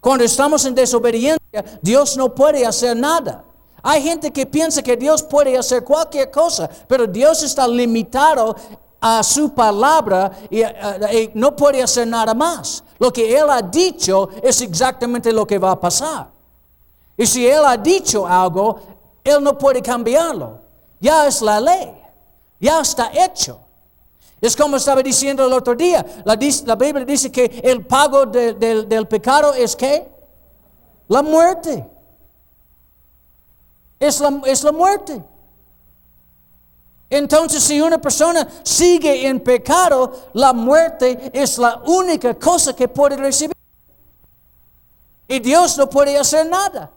Cuando 0.00 0.24
estamos 0.24 0.64
en 0.66 0.74
desobediencia, 0.74 1.64
Dios 1.80 2.16
no 2.18 2.34
puede 2.34 2.66
hacer 2.66 2.94
nada. 2.94 3.44
Hay 3.82 4.02
gente 4.02 4.30
que 4.30 4.44
piensa 4.44 4.82
que 4.82 4.96
Dios 4.96 5.22
puede 5.22 5.56
hacer 5.56 5.82
cualquier 5.82 6.30
cosa, 6.30 6.68
pero 6.86 7.06
Dios 7.06 7.42
está 7.42 7.66
limitado 7.66 8.54
a 9.00 9.22
su 9.22 9.54
palabra 9.54 10.30
y, 10.50 10.60
y, 10.62 11.30
no 11.32 11.56
puede 11.56 11.82
hacer 11.82 12.06
nada 12.06 12.34
más. 12.34 12.84
Lo 12.98 13.10
que 13.10 13.34
Él 13.34 13.48
ha 13.48 13.62
dicho 13.62 14.28
es 14.42 14.60
exactamente 14.60 15.32
lo 15.32 15.46
que 15.46 15.58
va 15.58 15.70
a 15.70 15.80
pasar. 15.80 16.30
Y 17.16 17.26
si 17.26 17.46
Él 17.46 17.64
ha 17.64 17.76
dicho 17.76 18.26
algo, 18.26 18.92
él 19.24 19.42
no 19.42 19.56
puede 19.56 19.82
cambiarlo. 19.82 20.60
Ya 21.00 21.26
es 21.26 21.40
la 21.42 21.60
ley. 21.60 21.96
Ya 22.60 22.80
está 22.80 23.10
hecho. 23.12 23.60
Es 24.42 24.56
como 24.56 24.76
estaba 24.76 25.00
diciendo 25.04 25.46
el 25.46 25.52
otro 25.52 25.76
día. 25.76 26.04
La, 26.24 26.34
Biblia 26.34 27.04
dice 27.04 27.30
que 27.30 27.60
el 27.62 27.86
pago 27.86 28.26
del 28.26 29.06
pecado 29.06 29.54
es 29.54 29.76
qué? 29.76 30.10
La 31.06 31.22
muerte. 31.22 31.88
Es 34.00 34.18
la, 34.18 34.42
es 34.46 34.64
la 34.64 34.72
muerte. 34.72 35.22
Entonces, 37.08 37.62
si 37.62 37.80
una 37.80 37.98
persona 37.98 38.48
sigue 38.64 39.28
en 39.28 39.38
pecado, 39.38 40.30
la 40.32 40.52
muerte 40.52 41.30
es 41.32 41.58
la 41.58 41.80
única 41.86 42.34
cosa 42.34 42.74
que 42.74 42.88
puede 42.88 43.16
recibir. 43.16 43.54
Y 45.28 45.38
Dios 45.38 45.78
no 45.78 45.88
puede 45.88 46.18
hacer 46.18 46.46
nada. 46.46 46.90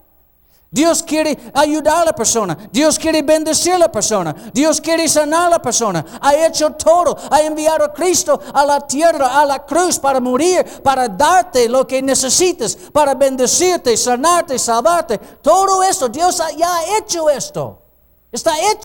Dios 0.76 1.02
quiere 1.02 1.38
ayudar 1.54 2.02
a 2.02 2.06
la 2.08 2.14
persona. 2.14 2.58
Dios 2.70 3.00
quiere 3.00 3.22
bendecir 3.22 3.76
a 3.76 3.78
la 3.78 3.90
persona. 3.90 4.36
Dios 4.54 4.82
quiere 4.82 5.08
sanar 5.08 5.48
a 5.48 5.52
la 5.52 5.62
persona. 5.62 6.06
Ha 6.20 6.36
hecho 6.36 6.72
todo. 6.72 7.18
Ha 7.32 7.42
enviado 7.44 7.86
a 7.86 7.94
Cristo 7.94 8.42
a 8.54 8.66
la 8.66 8.82
tierra, 8.82 9.40
a 9.40 9.46
la 9.46 9.66
cruz, 9.66 9.98
para 9.98 10.20
morir, 10.20 10.66
para 10.84 11.08
darte 11.08 11.70
lo 11.70 11.88
que 11.88 12.02
necesites, 12.02 12.76
para 12.92 13.16
bendecirte, 13.16 13.96
sanarte, 13.96 14.60
salvarte. 14.60 15.18
Todo 15.18 15.82
esto, 15.82 16.10
Dios 16.10 16.42
ya 16.58 16.76
ha 16.76 16.98
hecho 16.98 17.30
esto. 17.30 17.82
Está 18.30 18.60
hecho. 18.60 18.84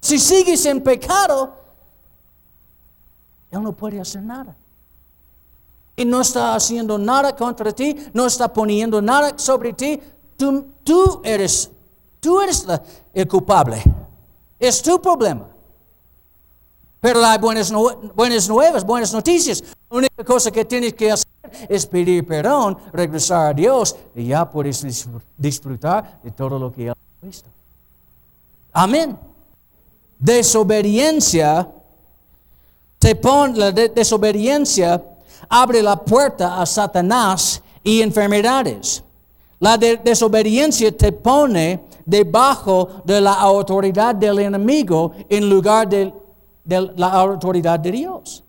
Si 0.00 0.18
sigues 0.18 0.64
en 0.64 0.82
pecado, 0.82 1.54
Él 3.50 3.62
no 3.62 3.72
puede 3.72 4.00
hacer 4.00 4.22
nada 4.22 4.56
y 6.00 6.04
no 6.06 6.22
está 6.22 6.54
haciendo 6.54 6.96
nada 6.96 7.36
contra 7.36 7.72
ti, 7.72 7.94
no 8.14 8.24
está 8.24 8.50
poniendo 8.50 9.02
nada 9.02 9.34
sobre 9.36 9.74
ti, 9.74 10.00
tú, 10.34 11.20
eres, 11.22 11.70
tú 12.18 12.40
eres 12.40 12.66
el 13.12 13.28
culpable. 13.28 13.82
Es 14.58 14.80
tu 14.80 14.98
problema. 15.00 15.46
Pero 17.00 17.22
hay 17.22 17.38
buenas, 17.38 17.70
buenas 18.14 18.48
nuevas, 18.48 18.82
buenas 18.82 19.12
noticias. 19.12 19.62
La 19.90 19.98
única 19.98 20.24
cosa 20.24 20.50
que 20.50 20.64
tienes 20.64 20.94
que 20.94 21.12
hacer 21.12 21.28
es 21.68 21.84
pedir 21.84 22.26
perdón, 22.26 22.78
regresar 22.94 23.48
a 23.48 23.52
Dios 23.52 23.94
y 24.14 24.28
ya 24.28 24.48
puedes 24.48 25.06
disfrutar 25.36 26.18
de 26.22 26.30
todo 26.30 26.58
lo 26.58 26.72
que 26.72 26.86
Él 26.86 26.94
ha 26.94 27.26
visto. 27.26 27.50
Amén. 28.72 29.18
Desobediencia, 30.18 31.70
te 32.98 33.16
pone, 33.16 33.58
la 33.58 33.72
desobediencia 33.72 35.09
abre 35.50 35.82
la 35.82 35.96
puerta 35.96 36.60
a 36.60 36.64
Satanás 36.64 37.60
y 37.82 38.00
enfermedades. 38.00 39.02
La 39.58 39.76
desobediencia 39.76 40.96
te 40.96 41.12
pone 41.12 41.84
debajo 42.06 43.02
de 43.04 43.20
la 43.20 43.34
autoridad 43.34 44.14
del 44.14 44.38
enemigo 44.38 45.12
en 45.28 45.50
lugar 45.50 45.88
de, 45.88 46.14
de 46.64 46.92
la 46.96 47.08
autoridad 47.08 47.78
de 47.78 47.90
Dios. 47.90 48.42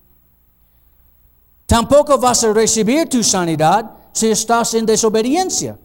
Tampoco 1.66 2.18
vas 2.18 2.44
a 2.44 2.54
recibir 2.54 3.10
tu 3.10 3.24
sanidad 3.24 3.92
si 4.14 4.30
estás 4.30 4.74
en 4.74 4.86
desobediencia 4.86 5.78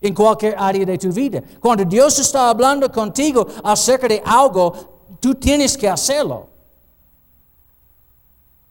en 0.00 0.14
cualquier 0.14 0.54
área 0.58 0.84
de 0.84 0.98
tu 0.98 1.10
vida. 1.10 1.42
Cuando 1.60 1.84
Dios 1.84 2.18
está 2.18 2.50
hablando 2.50 2.90
contigo 2.90 3.46
acerca 3.64 4.08
de 4.08 4.22
algo, 4.24 4.72
tú 5.20 5.34
tienes 5.34 5.76
que 5.76 5.88
hacerlo. 5.88 6.55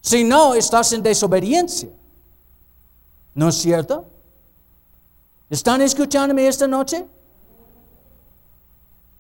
Si 0.06 0.24
no, 0.24 0.54
estás 0.54 0.94
en 0.94 1.02
desobediencia. 1.02 1.90
¿No 3.34 3.50
es 3.50 3.56
cierto? 3.56 4.06
¿Están 5.50 5.82
escuchándome 5.82 6.48
esta 6.48 6.68
noche? 6.68 7.08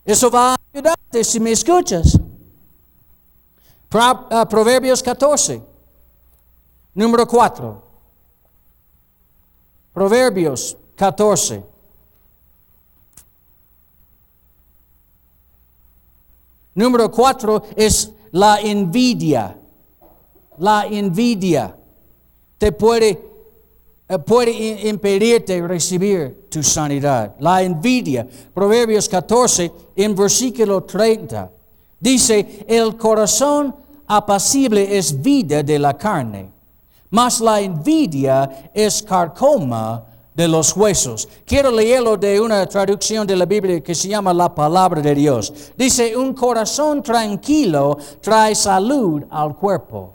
Eso 0.06 0.30
va 0.30 0.54
a 0.54 0.58
ayudarte 0.72 1.24
si 1.24 1.40
me 1.40 1.54
escuchas. 1.54 2.20
Ah, 3.90 4.46
Proverbios 4.48 5.02
14, 5.02 5.60
número 6.94 7.28
4. 7.28 7.84
Proverbios 9.92 10.78
14. 10.96 11.64
Número 16.76 17.10
4 17.10 17.64
es 17.76 18.12
la 18.34 18.60
envidia. 18.62 19.62
La 20.58 20.86
envidia 20.86 21.76
te 22.58 22.72
puede 22.72 23.36
eh, 24.08 24.20
puede 24.20 24.88
impedirte 24.88 25.60
recibir 25.68 26.46
tu 26.50 26.62
sanidad. 26.62 27.36
La 27.40 27.64
envidia. 27.64 28.28
Proverbios 28.54 29.10
14, 29.10 29.72
en 29.96 30.16
versículo 30.16 30.84
30, 30.84 31.50
dice, 32.00 32.66
el 32.68 32.96
corazón 32.98 33.76
apacible 34.06 34.96
es 34.96 35.20
vida 35.20 35.64
de 35.64 35.80
la 35.80 35.98
carne, 35.98 36.52
mas 37.10 37.42
la 37.42 37.60
envidia 37.60 38.70
es 38.72 39.02
carcoma 39.02 40.06
de 40.36 40.48
los 40.48 40.76
huesos. 40.78 41.28
Quiero 41.44 41.72
leerlo 41.72 42.16
de 42.16 42.40
una 42.40 42.68
traducción 42.68 43.26
de 43.26 43.36
la 43.36 43.46
Biblia 43.46 43.82
que 43.82 43.96
se 43.96 44.10
llama 44.10 44.32
la 44.36 44.54
palabra 44.54 45.02
de 45.02 45.16
Dios. 45.16 45.52
Dice, 45.76 46.16
un 46.16 46.36
corazón 46.36 47.02
tranquilo 47.02 47.98
trae 48.22 48.54
salud 48.54 49.24
al 49.32 49.56
cuerpo 49.56 50.15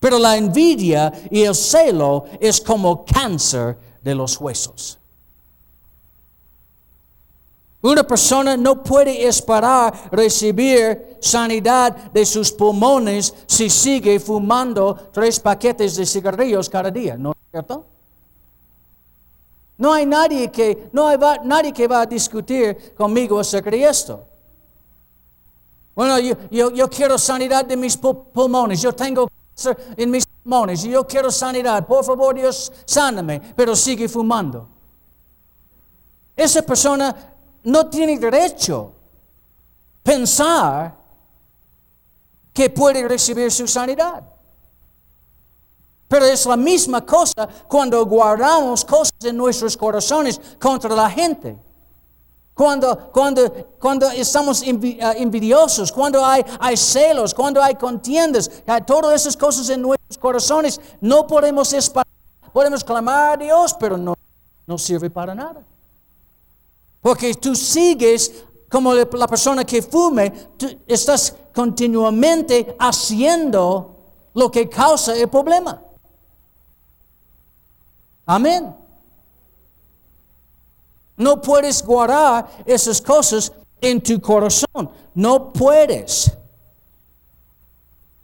pero 0.00 0.18
la 0.18 0.36
envidia 0.36 1.12
y 1.30 1.42
el 1.42 1.54
celo 1.54 2.24
es 2.40 2.60
como 2.60 3.04
cáncer 3.04 3.78
de 4.02 4.14
los 4.14 4.40
huesos. 4.40 4.98
Una 7.82 8.02
persona 8.02 8.56
no 8.56 8.82
puede 8.82 9.26
esperar 9.26 10.10
recibir 10.10 11.16
sanidad 11.20 12.10
de 12.12 12.26
sus 12.26 12.52
pulmones 12.52 13.34
si 13.46 13.70
sigue 13.70 14.20
fumando 14.20 14.94
tres 15.12 15.40
paquetes 15.40 15.96
de 15.96 16.04
cigarrillos 16.04 16.68
cada 16.68 16.90
día, 16.90 17.16
¿no 17.16 17.32
es 17.32 17.36
cierto? 17.50 17.86
No 19.78 19.94
hay 19.94 20.04
nadie 20.04 20.50
que, 20.50 20.90
no 20.92 21.08
hay 21.08 21.16
nadie 21.44 21.72
que 21.72 21.88
va 21.88 22.02
a 22.02 22.06
discutir 22.06 22.94
conmigo 22.94 23.40
acerca 23.40 23.70
de 23.70 23.82
esto. 23.82 24.26
Bueno, 25.94 26.18
yo, 26.18 26.70
yo 26.70 26.90
quiero 26.90 27.16
sanidad 27.16 27.64
de 27.64 27.78
mis 27.78 27.96
pulmones, 27.96 28.82
yo 28.82 28.94
tengo 28.94 29.26
en 29.96 30.10
mis 30.10 30.26
pulmones 30.26 30.84
y 30.84 30.90
yo 30.90 31.06
quiero 31.06 31.30
sanidad. 31.30 31.86
Por 31.86 32.04
favor, 32.04 32.34
Dios, 32.34 32.72
sáname, 32.84 33.40
pero 33.54 33.74
sigue 33.76 34.08
fumando. 34.08 34.68
Esa 36.36 36.62
persona 36.62 37.14
no 37.64 37.88
tiene 37.88 38.18
derecho 38.18 38.92
a 38.94 40.02
pensar 40.02 40.96
que 42.52 42.70
puede 42.70 43.06
recibir 43.06 43.50
su 43.50 43.66
sanidad. 43.66 44.24
Pero 46.08 46.24
es 46.24 46.44
la 46.46 46.56
misma 46.56 47.06
cosa 47.06 47.48
cuando 47.68 48.04
guardamos 48.04 48.84
cosas 48.84 49.14
en 49.22 49.36
nuestros 49.36 49.76
corazones 49.76 50.40
contra 50.58 50.94
la 50.94 51.08
gente. 51.08 51.56
Cuando, 52.60 53.10
cuando, 53.10 53.50
cuando 53.78 54.10
estamos 54.10 54.62
eh, 54.62 54.98
envidiosos, 55.16 55.90
cuando 55.90 56.22
hay, 56.22 56.44
celos, 56.76 57.32
cuando 57.32 57.62
hay 57.62 57.74
contiendas, 57.74 58.50
hay 58.66 58.82
todas 58.82 59.18
esas 59.18 59.34
cosas 59.34 59.70
en 59.70 59.80
nuestros 59.80 60.18
corazones, 60.18 60.78
no 61.00 61.26
podemos 61.26 61.72
esperar, 61.72 62.06
podemos 62.52 62.84
clamar 62.84 63.32
a 63.32 63.36
Dios, 63.42 63.74
pero 63.80 63.96
no, 63.96 64.14
no 64.66 64.76
sirve 64.76 65.08
para 65.08 65.34
nada. 65.34 65.64
Porque 67.00 67.32
tú 67.32 67.56
sigues 67.56 68.44
como 68.68 68.92
la 68.92 69.26
persona 69.26 69.64
que 69.64 69.80
fume, 69.80 70.30
tú 70.58 70.66
estás 70.86 71.34
continuamente 71.54 72.76
haciendo 72.78 73.96
lo 74.34 74.50
que 74.50 74.68
causa 74.68 75.16
el 75.16 75.30
problema. 75.30 75.82
Amén. 78.26 78.79
No 81.20 81.38
puedes 81.38 81.84
guardar 81.84 82.48
esas 82.64 82.98
cosas 82.98 83.52
en 83.78 84.02
tu 84.02 84.18
corazón. 84.22 84.90
No 85.14 85.52
puedes. 85.52 86.32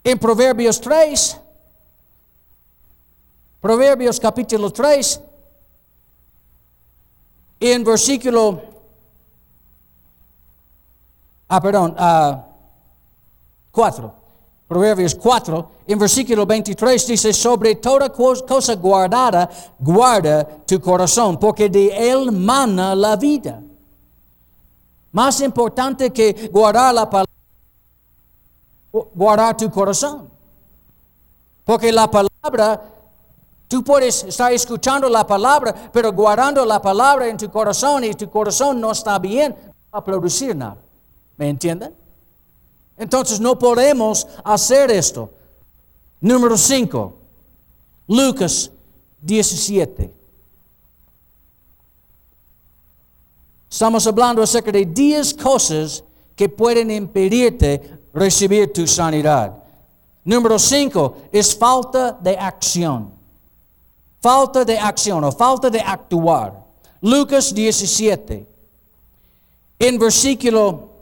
En 0.03 0.19
Proverbios 0.19 0.81
3, 0.81 1.39
Proverbios 3.61 4.19
capítulo 4.19 4.73
3, 4.73 5.21
en 7.61 7.85
versículo, 7.85 8.63
ah, 11.49 11.61
perdón, 11.61 11.97
uh, 11.99 12.43
4. 13.73 14.26
Proverbios 14.69 15.15
4, 15.15 15.71
en 15.87 15.99
versículo 15.99 16.45
23 16.45 17.07
dice, 17.07 17.33
sobre 17.33 17.77
toda 17.77 18.11
cosa 18.11 18.75
guardada, 18.75 19.49
guarda 19.79 20.45
tu 20.67 20.81
corazón, 20.81 21.39
porque 21.39 21.69
de 21.69 22.11
él 22.11 22.33
mana 22.33 22.95
la 22.97 23.15
vida. 23.15 23.63
Más 25.13 25.41
importante 25.41 26.13
que 26.13 26.51
guardar 26.53 26.93
la 26.93 27.09
palabra, 27.09 27.33
guardar 29.15 29.57
tu 29.57 29.71
corazón. 29.71 30.31
Porque 31.65 31.93
la 31.93 32.11
palabra, 32.11 32.83
tú 33.69 33.85
puedes 33.85 34.25
estar 34.25 34.53
escuchando 34.53 35.09
la 35.09 35.25
palabra, 35.25 35.91
pero 35.93 36.13
guardando 36.13 36.65
la 36.65 36.83
palabra 36.83 37.29
en 37.29 37.37
tu 37.37 37.49
corazón 37.51 38.03
y 38.03 38.15
tu 38.15 38.29
corazón 38.29 38.81
no 38.81 38.91
está 38.91 39.19
bien, 39.21 39.55
no 39.65 39.73
va 39.95 39.99
a 40.01 40.05
producir 40.05 40.57
nada. 40.57 40.79
¿Me 41.37 41.49
entienden? 41.49 42.06
Entonces 42.97 43.41
no 43.41 43.59
podemos 43.59 44.27
hacer 44.45 44.91
esto. 44.91 45.31
Número 46.21 46.57
5, 46.57 47.15
Lucas 48.09 48.71
17. 49.21 50.11
Estamos 53.71 54.07
hablando 54.07 54.43
acerca 54.43 54.73
de 54.73 54.87
10 54.87 55.35
cosas 55.35 56.03
que 56.35 56.49
pueden 56.49 56.91
impedirte 56.91 58.01
recibir 58.15 58.73
tu 58.73 58.87
sanidad. 58.87 59.63
Número 60.25 60.59
5 60.59 61.17
es 61.31 61.55
falta 61.55 62.13
de 62.13 62.37
acción. 62.37 63.13
Falta 64.21 64.65
de 64.65 64.79
acción 64.79 65.23
o 65.23 65.31
falta 65.31 65.69
de 65.69 65.81
actuar. 65.81 66.65
Lucas 67.03 67.55
17. 67.55 68.47
En 69.79 69.99
versículo 69.99 70.96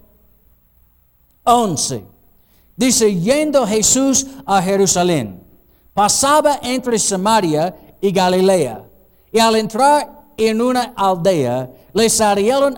11. 1.44 2.04
Dice, 2.76 3.14
yendo 3.14 3.66
Jesús 3.66 4.26
a 4.44 4.60
Jerusalén, 4.60 5.42
pasaba 5.92 6.58
entre 6.62 6.98
Samaria 6.98 7.74
y 8.00 8.10
Galilea, 8.10 8.84
y 9.30 9.38
al 9.38 9.56
entrar 9.56 10.24
en 10.36 10.60
una 10.60 10.92
aldea, 10.96 11.70
le 11.92 12.10
salieron, 12.10 12.76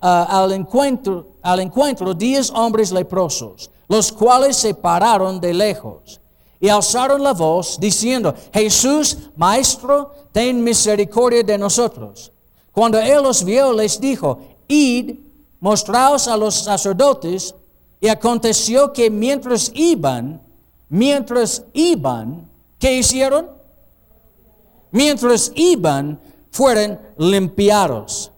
al, 0.00 0.52
encuentro, 0.52 1.36
al 1.42 1.60
encuentro 1.60 2.12
diez 2.12 2.50
hombres 2.50 2.92
leprosos, 2.92 3.70
los 3.88 4.12
cuales 4.12 4.56
se 4.56 4.74
pararon 4.74 5.40
de 5.40 5.54
lejos 5.54 6.20
y 6.62 6.68
alzaron 6.68 7.22
la 7.24 7.32
voz 7.32 7.76
diciendo, 7.80 8.34
Jesús, 8.52 9.18
Maestro, 9.34 10.12
ten 10.30 10.62
misericordia 10.62 11.42
de 11.42 11.58
nosotros. 11.58 12.30
Cuando 12.70 13.00
él 13.00 13.20
los 13.20 13.42
vio, 13.42 13.72
les 13.72 14.00
dijo, 14.00 14.38
id 14.68 15.16
mostraos 15.62 16.26
a 16.26 16.36
los 16.36 16.56
sacerdotes. 16.64 17.54
Y 18.00 18.08
aconteció 18.08 18.92
que 18.92 19.08
mientras 19.08 19.70
iban, 19.74 20.42
mientras 20.88 21.64
iban, 21.72 22.50
¿qué 22.78 22.96
hicieron? 22.96 23.48
Mientras 24.90 25.52
iban, 25.54 26.20
fueron 26.50 27.00
limpiados. 27.16 28.32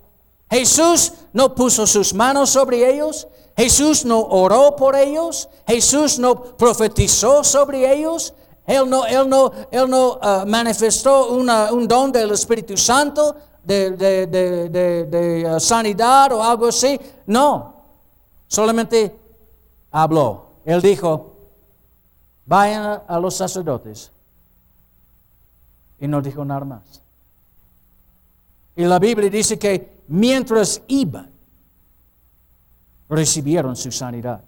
Jesús 0.51 1.15
no 1.33 1.55
puso 1.55 1.87
sus 1.87 2.13
manos 2.13 2.51
sobre 2.51 2.95
ellos, 2.95 3.27
Jesús 3.57 4.05
no 4.05 4.21
oró 4.21 4.77
por 4.77 4.95
ellos, 4.95 5.49
Jesús 5.67 6.19
no 6.19 6.43
profetizó 6.57 7.43
sobre 7.43 7.91
ellos, 7.91 8.35
Él 8.67 8.89
no, 8.89 9.07
él 9.07 9.29
no, 9.29 9.51
él 9.71 9.89
no 9.89 10.15
uh, 10.15 10.47
manifestó 10.47 11.33
un 11.33 11.89
don 11.89 12.13
del 12.13 12.33
Espíritu 12.33 12.77
Santo 12.77 13.35
de, 13.64 13.90
de, 13.92 14.27
de, 14.27 15.05
de 15.07 15.55
uh, 15.55 15.61
sanidad 15.61 16.33
o 16.33 16.42
algo 16.42 16.68
así. 16.68 17.00
No, 17.27 17.74
solamente 18.46 19.18
habló. 19.90 20.46
Él 20.64 20.81
dijo, 20.81 21.35
vayan 22.46 23.03
a 23.07 23.18
los 23.18 23.35
sacerdotes. 23.35 24.11
Y 25.98 26.09
no 26.09 26.20
dijo 26.20 26.44
nada 26.44 26.64
más. 26.64 27.03
Y 28.77 28.85
la 28.85 28.98
Biblia 28.98 29.31
dice 29.31 29.59
que 29.59 30.03
mientras 30.09 30.83
iban, 30.88 31.31
recibieron 33.09 33.77
su 33.77 33.92
sanidad. 33.92 34.42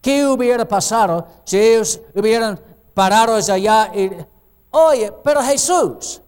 ¿Qué 0.00 0.26
hubiera 0.26 0.66
pasado 0.66 1.26
si 1.44 1.58
ellos 1.58 2.00
hubieran 2.14 2.58
parado 2.94 3.34
allá 3.34 3.92
y, 3.94 4.10
oye, 4.70 5.12
pero 5.22 5.42
Jesús, 5.42 6.22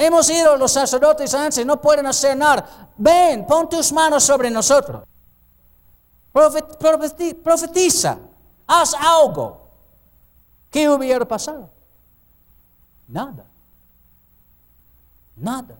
hemos 0.00 0.30
ido 0.30 0.56
los 0.56 0.72
sacerdotes 0.72 1.34
antes, 1.34 1.64
no 1.64 1.80
pueden 1.80 2.06
hacer 2.06 2.36
nada. 2.36 2.90
Ven, 2.96 3.46
pon 3.46 3.68
tus 3.68 3.92
manos 3.92 4.24
sobre 4.24 4.50
nosotros. 4.50 5.04
profetiza, 7.42 8.18
haz 8.66 8.94
algo. 8.94 9.60
¿Qué 10.70 10.88
hubiera 10.88 11.26
pasado? 11.26 11.68
Nada. 13.06 13.44
Nada. 15.36 15.76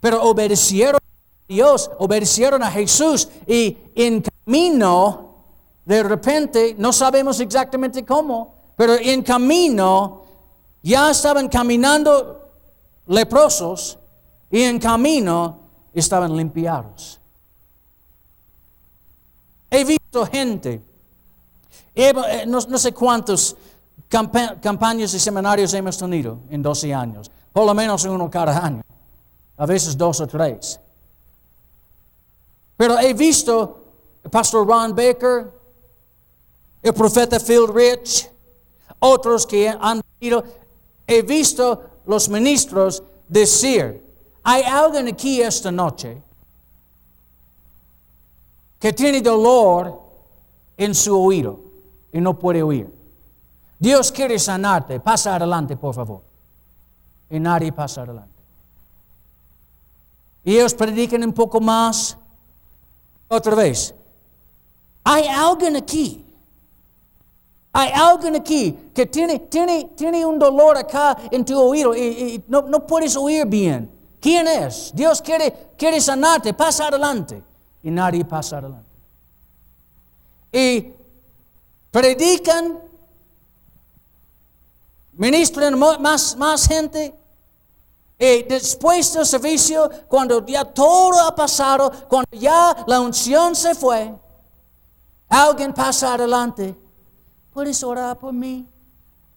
Pero 0.00 0.22
obedecieron 0.22 0.96
a 0.96 1.46
Dios, 1.48 1.90
obedecieron 1.98 2.62
a 2.62 2.70
Jesús 2.70 3.28
y 3.46 3.78
en 3.94 4.22
camino, 4.22 5.36
de 5.84 6.02
repente, 6.02 6.74
no 6.76 6.92
sabemos 6.92 7.40
exactamente 7.40 8.04
cómo, 8.04 8.54
pero 8.76 8.94
en 8.94 9.22
camino 9.22 10.24
ya 10.82 11.10
estaban 11.10 11.48
caminando 11.48 12.45
leprosos 13.06 13.98
y 14.50 14.62
en 14.62 14.78
camino 14.78 15.60
estaban 15.92 16.36
limpiados. 16.36 17.20
He 19.70 19.84
visto 19.84 20.26
gente, 20.26 20.82
eh, 21.94 22.44
no, 22.46 22.78
sé 22.78 22.92
cuántos 22.92 23.56
campañas 24.08 25.12
y 25.14 25.18
seminarios 25.18 25.74
hemos 25.74 25.98
tenido 25.98 26.40
en 26.50 26.62
12 26.62 26.94
años, 26.94 27.30
por 27.52 27.66
lo 27.66 27.74
menos 27.74 28.04
uno 28.04 28.30
cada 28.30 28.64
año 28.64 28.82
a 29.56 29.66
veces 29.66 29.96
dos 29.96 30.20
o 30.20 30.26
tres. 30.26 30.80
Pero 32.76 32.98
he 32.98 33.14
visto 33.14 33.84
el 34.22 34.30
pastor 34.30 34.66
Ron 34.66 34.94
Baker, 34.94 35.50
el 36.82 36.94
profeta 36.94 37.40
Phil 37.40 37.66
Rich, 37.68 38.30
otros 38.98 39.46
que 39.46 39.68
han 39.68 40.00
ido, 40.20 40.44
he 41.06 41.22
visto 41.22 41.95
los 42.06 42.28
ministros 42.28 43.02
decir, 43.28 44.04
hay 44.42 44.62
alguien 44.62 45.08
aquí 45.08 45.40
esta 45.40 45.70
noche 45.70 46.22
que 48.78 48.92
tiene 48.92 49.20
dolor 49.20 50.00
en 50.76 50.94
su 50.94 51.18
oído 51.18 51.60
y 52.12 52.20
no 52.20 52.38
puede 52.38 52.62
oír. 52.62 52.92
Dios 53.78 54.10
quiere 54.10 54.38
sanarte, 54.38 55.00
pasa 55.00 55.34
adelante, 55.34 55.76
por 55.76 55.94
favor. 55.94 56.22
Y 57.28 57.40
nadie 57.40 57.72
pasa 57.72 58.02
adelante. 58.02 58.36
Y 60.44 60.54
ellos 60.54 60.74
predican 60.74 61.24
un 61.24 61.32
poco 61.32 61.60
más. 61.60 62.16
Otra 63.28 63.54
vez. 63.54 63.94
Hay 65.02 65.26
alguien 65.26 65.76
aquí. 65.76 66.25
Hay 67.78 67.90
alguien 67.94 68.36
aquí 68.36 68.90
que 68.94 69.04
tiene, 69.04 69.38
tiene, 69.38 69.90
tiene 69.94 70.24
un 70.24 70.38
dolor 70.38 70.78
acá 70.78 71.14
en 71.30 71.44
tu 71.44 71.60
oído 71.60 71.94
y, 71.94 72.42
no, 72.48 72.62
no, 72.62 72.86
puedes 72.86 73.14
oír 73.16 73.44
bien. 73.44 73.92
¿Quién 74.18 74.48
es? 74.48 74.92
Dios 74.94 75.20
quiere, 75.20 75.72
quiere 75.76 76.00
sanarte. 76.00 76.54
Pasa 76.54 76.88
adelante. 76.88 77.42
Y 77.82 77.90
nadie 77.90 78.24
pasa 78.24 78.56
adelante. 78.56 78.88
Y 80.52 80.90
predican, 81.90 82.80
ministran 85.12 85.78
más, 85.78 86.34
más 86.34 86.66
gente 86.66 87.14
y 88.18 88.42
después 88.44 89.12
del 89.12 89.26
servicio, 89.26 89.90
cuando 90.08 90.46
ya 90.46 90.64
todo 90.64 91.20
ha 91.20 91.34
pasado, 91.34 91.92
cuando 92.08 92.30
ya 92.32 92.74
la 92.86 93.00
unción 93.00 93.54
se 93.54 93.74
fue, 93.74 94.18
alguien 95.28 95.74
pasa 95.74 96.14
adelante. 96.14 96.85
¿Puedes 97.56 97.82
orar 97.82 98.18
por 98.18 98.34
mí? 98.34 98.68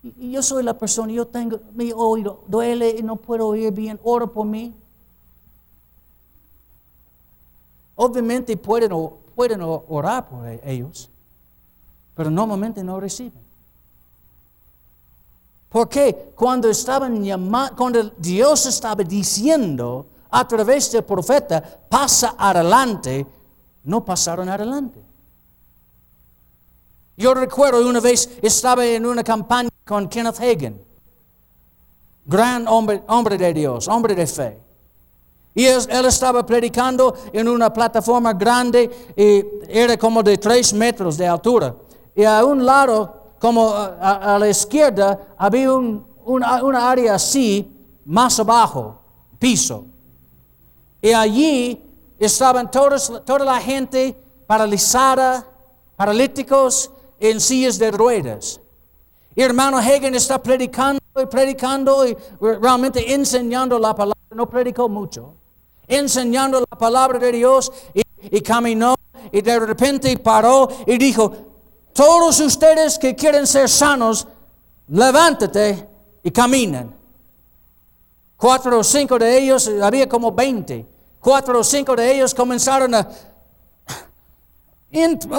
Yo 0.03 0.43
soy 0.43 0.61
la 0.61 0.77
persona, 0.77 1.13
yo 1.13 1.25
tengo, 1.25 1.57
mi 1.71 1.93
oído 1.93 2.43
duele 2.47 2.97
y 2.99 3.01
no 3.01 3.15
puedo 3.15 3.47
oír 3.47 3.71
bien. 3.71 3.97
Ora 4.03 4.27
por 4.27 4.45
mí. 4.45 4.75
Obviamente 7.95 8.57
pueden, 8.57 8.91
pueden 9.33 9.61
orar 9.61 10.27
por 10.27 10.45
ellos, 10.65 11.09
pero 12.13 12.29
normalmente 12.29 12.83
no 12.83 12.99
reciben. 12.99 13.41
Porque 15.69 16.33
cuando 16.35 16.69
estaban 16.69 17.23
llamando, 17.23 17.73
cuando 17.77 18.03
Dios 18.17 18.65
estaba 18.65 19.01
diciendo 19.01 20.05
a 20.29 20.45
través 20.45 20.91
del 20.91 21.05
profeta, 21.05 21.63
pasa 21.87 22.35
adelante, 22.37 23.25
no 23.85 24.03
pasaron 24.03 24.49
adelante. 24.49 25.08
Yo 27.19 27.33
recuerdo 27.33 27.85
una 27.85 27.99
vez 27.99 28.29
estaba 28.41 28.85
en 28.85 29.05
una 29.05 29.25
campaña 29.25 29.67
con 29.85 30.07
Kenneth 30.07 30.39
Hagen, 30.39 30.81
gran 32.25 32.65
hombre, 32.65 33.37
de 33.37 33.53
Dios, 33.53 33.89
hombre 33.89 34.15
de 34.15 34.25
fe. 34.25 34.57
Y 35.53 35.65
él, 35.65 35.81
él, 35.89 36.05
estaba 36.05 36.45
predicando 36.45 37.13
en 37.33 37.49
una 37.49 37.73
plataforma 37.73 38.31
grande, 38.31 38.89
y 39.17 39.45
era 39.67 39.97
como 39.97 40.23
de 40.23 40.37
tres 40.37 40.73
metros 40.73 41.17
de 41.17 41.27
altura. 41.27 41.75
Y 42.15 42.23
a 42.23 42.45
un 42.45 42.65
lado 42.65 43.33
como 43.37 43.73
a, 43.75 44.37
la 44.39 44.47
izquierda 44.47 45.35
había 45.37 45.73
un, 45.73 46.07
una, 46.23 46.89
área 46.89 47.15
así, 47.15 47.69
más 48.05 48.39
abajo, 48.39 48.97
piso. 49.37 49.87
Y 51.01 51.11
allí 51.11 51.83
estaban 52.17 52.71
todos, 52.71 53.11
toda 53.25 53.43
la 53.43 53.59
gente 53.59 54.15
paralizada, 54.47 55.45
paralíticos 55.97 56.91
en 57.19 57.39
sillas 57.39 57.77
de 57.77 57.91
ruedas. 57.91 58.59
Hermano 59.35 59.77
Hagen 59.77 60.15
está 60.15 60.41
predicando 60.41 61.01
y 61.21 61.25
predicando 61.25 62.07
y 62.07 62.17
realmente 62.39 63.13
enseñando 63.13 63.77
la 63.79 63.95
palabra. 63.95 64.19
No 64.31 64.49
predicó 64.49 64.87
mucho. 64.89 65.33
Enseñando 65.87 66.59
la 66.59 66.77
palabra 66.77 67.19
de 67.19 67.31
Dios 67.31 67.71
y, 67.93 68.01
y 68.37 68.41
caminó 68.41 68.95
y 69.31 69.41
de 69.41 69.59
repente 69.59 70.17
paró 70.17 70.67
y 70.85 70.97
dijo, 70.97 71.31
todos 71.93 72.39
ustedes 72.39 72.97
que 72.97 73.15
quieren 73.15 73.45
ser 73.45 73.69
sanos, 73.69 74.27
levántate 74.87 75.87
y 76.23 76.31
caminen. 76.31 76.95
Cuatro 78.37 78.79
o 78.79 78.83
cinco 78.83 79.19
de 79.19 79.37
ellos, 79.37 79.69
había 79.81 80.07
como 80.07 80.31
veinte. 80.31 80.85
Cuatro 81.19 81.59
o 81.59 81.63
cinco 81.63 81.95
de 81.95 82.15
ellos 82.15 82.33
comenzaron 82.33 82.95
a, 82.95 83.09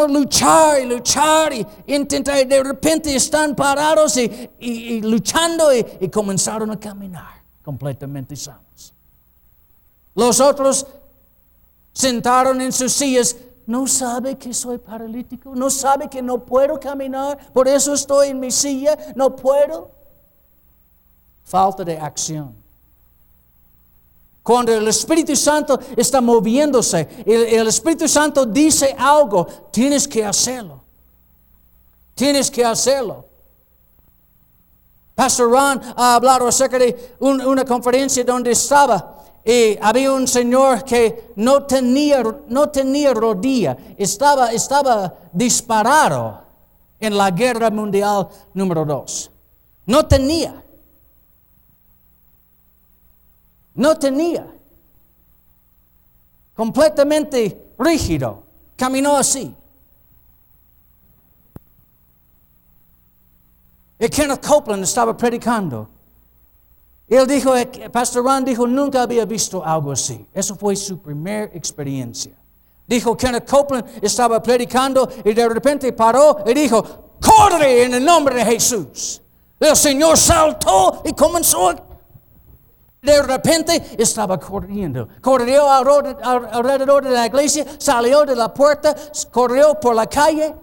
luchar 0.08 0.80
y 0.80 0.86
luchar 0.86 1.52
y 1.52 1.66
intentar. 1.86 2.46
De 2.46 2.62
repente 2.62 3.14
están 3.14 3.54
parados 3.54 4.16
y, 4.16 5.00
luchando 5.02 5.74
y, 5.74 5.84
y 6.00 6.08
comenzaron 6.08 6.70
a 6.70 6.78
caminar 6.78 7.42
completamente 7.62 8.36
sanos. 8.36 8.94
Los 10.14 10.40
otros 10.40 10.86
sentaron 11.92 12.60
en 12.60 12.72
sus 12.72 12.92
sillas 12.92 13.36
no 13.70 13.86
sabe 13.86 14.36
que 14.36 14.52
soy 14.52 14.78
paralítico, 14.78 15.54
no 15.54 15.70
sabe 15.70 16.10
que 16.10 16.20
no 16.20 16.44
puedo 16.44 16.80
caminar, 16.80 17.52
por 17.52 17.68
eso 17.68 17.94
estoy 17.94 18.30
en 18.30 18.40
mi 18.40 18.50
silla, 18.50 18.98
no 19.14 19.36
puedo. 19.36 19.92
Falta 21.44 21.84
de 21.84 21.96
acción. 21.96 22.59
Cuando 24.50 24.72
el 24.72 24.88
Espíritu 24.88 25.36
Santo 25.36 25.78
está 25.96 26.20
moviéndose, 26.20 27.08
el, 27.24 27.68
Espíritu 27.68 28.08
Santo 28.08 28.44
dice 28.44 28.96
algo, 28.98 29.46
tienes 29.70 30.08
que 30.08 30.24
hacerlo. 30.24 30.82
Tienes 32.16 32.50
que 32.50 32.64
hacerlo. 32.64 33.26
Pastor 35.14 35.52
Ron 35.52 35.80
ha 35.96 36.16
hablado 36.16 36.48
acerca 36.48 36.80
de 36.80 37.14
una 37.20 37.64
conferencia 37.64 38.24
donde 38.24 38.50
estaba 38.50 39.22
Y 39.44 39.78
había 39.80 40.12
un 40.12 40.26
señor 40.26 40.82
que 40.82 41.30
no 41.36 41.62
tenía, 41.62 42.20
no 42.48 42.70
tenía 42.70 43.14
rodilla, 43.14 43.76
estaba, 43.96 44.50
estaba 44.50 45.14
disparado 45.30 46.40
en 46.98 47.16
la 47.16 47.30
guerra 47.30 47.70
mundial 47.70 48.26
número 48.52 48.84
dos. 48.84 49.30
No 49.86 50.08
tenía. 50.08 50.60
No 53.74 53.96
tenía. 53.96 54.46
Completamente 56.54 57.72
rígido. 57.78 58.42
Caminó 58.76 59.16
así. 59.16 59.54
Y 63.98 64.08
Kenneth 64.08 64.46
Copeland 64.46 64.84
estaba 64.84 65.16
predicando. 65.16 65.88
Él 67.06 67.26
dijo, 67.26 67.52
Pastor 67.92 68.24
Ron 68.24 68.44
dijo, 68.44 68.66
nunca 68.66 69.02
había 69.02 69.24
visto 69.24 69.64
algo 69.64 69.92
así. 69.92 70.26
Eso 70.32 70.54
fue 70.54 70.76
su 70.76 71.00
primera 71.00 71.50
experiencia. 71.52 72.32
Dijo, 72.86 73.16
Kenneth 73.16 73.48
Copeland 73.48 73.86
estaba 74.00 74.42
predicando 74.42 75.08
y 75.24 75.34
de 75.34 75.48
repente 75.48 75.92
paró 75.92 76.38
y 76.46 76.54
dijo, 76.54 77.16
corre 77.20 77.84
en 77.84 77.94
el 77.94 78.04
nombre 78.04 78.36
de 78.36 78.44
Jesús. 78.44 79.20
El 79.58 79.76
Señor 79.76 80.16
saltó 80.16 81.02
y 81.04 81.12
comenzó. 81.12 81.89
De 83.02 83.22
repente 83.22 83.96
estaba 83.98 84.38
corriendo. 84.38 85.08
Corrió 85.20 85.70
alrededor 85.70 87.04
de 87.04 87.10
la 87.10 87.26
iglesia, 87.26 87.64
salió 87.78 88.24
de 88.24 88.36
la 88.36 88.52
puerta, 88.52 88.94
corrió 89.30 89.78
por 89.80 89.94
la 89.94 90.06
calle. 90.06 90.54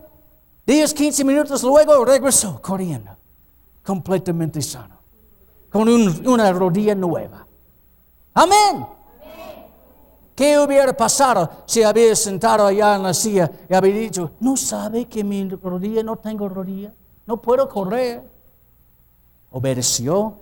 10, 0.66 0.94
15 0.94 1.24
minutos 1.24 1.64
luego 1.64 2.04
regresó 2.06 2.62
corriendo 2.62 3.18
completamente 3.84 4.62
sano, 4.62 5.00
con 5.70 5.88
una 5.88 6.52
rodilla 6.52 6.94
nueva. 6.94 7.48
Amén. 8.34 8.86
¿Qué 10.36 10.60
hubiera 10.60 10.92
pasado 10.96 11.50
si 11.66 11.82
había 11.82 12.14
sentado 12.16 12.68
allá 12.68 12.96
en 12.96 13.04
la 13.04 13.14
silla 13.14 13.50
y 13.68 13.74
había 13.74 13.96
dicho, 13.96 14.34
no 14.42 14.58
sabe 14.58 15.06
que 15.06 15.24
mi 15.24 15.48
rodilla 15.50 16.04
no 16.04 16.18
tengo 16.18 16.50
rodilla, 16.50 16.94
no 17.26 17.42
puedo 17.42 17.68
correr? 17.70 18.30
Obedeció 19.52 20.38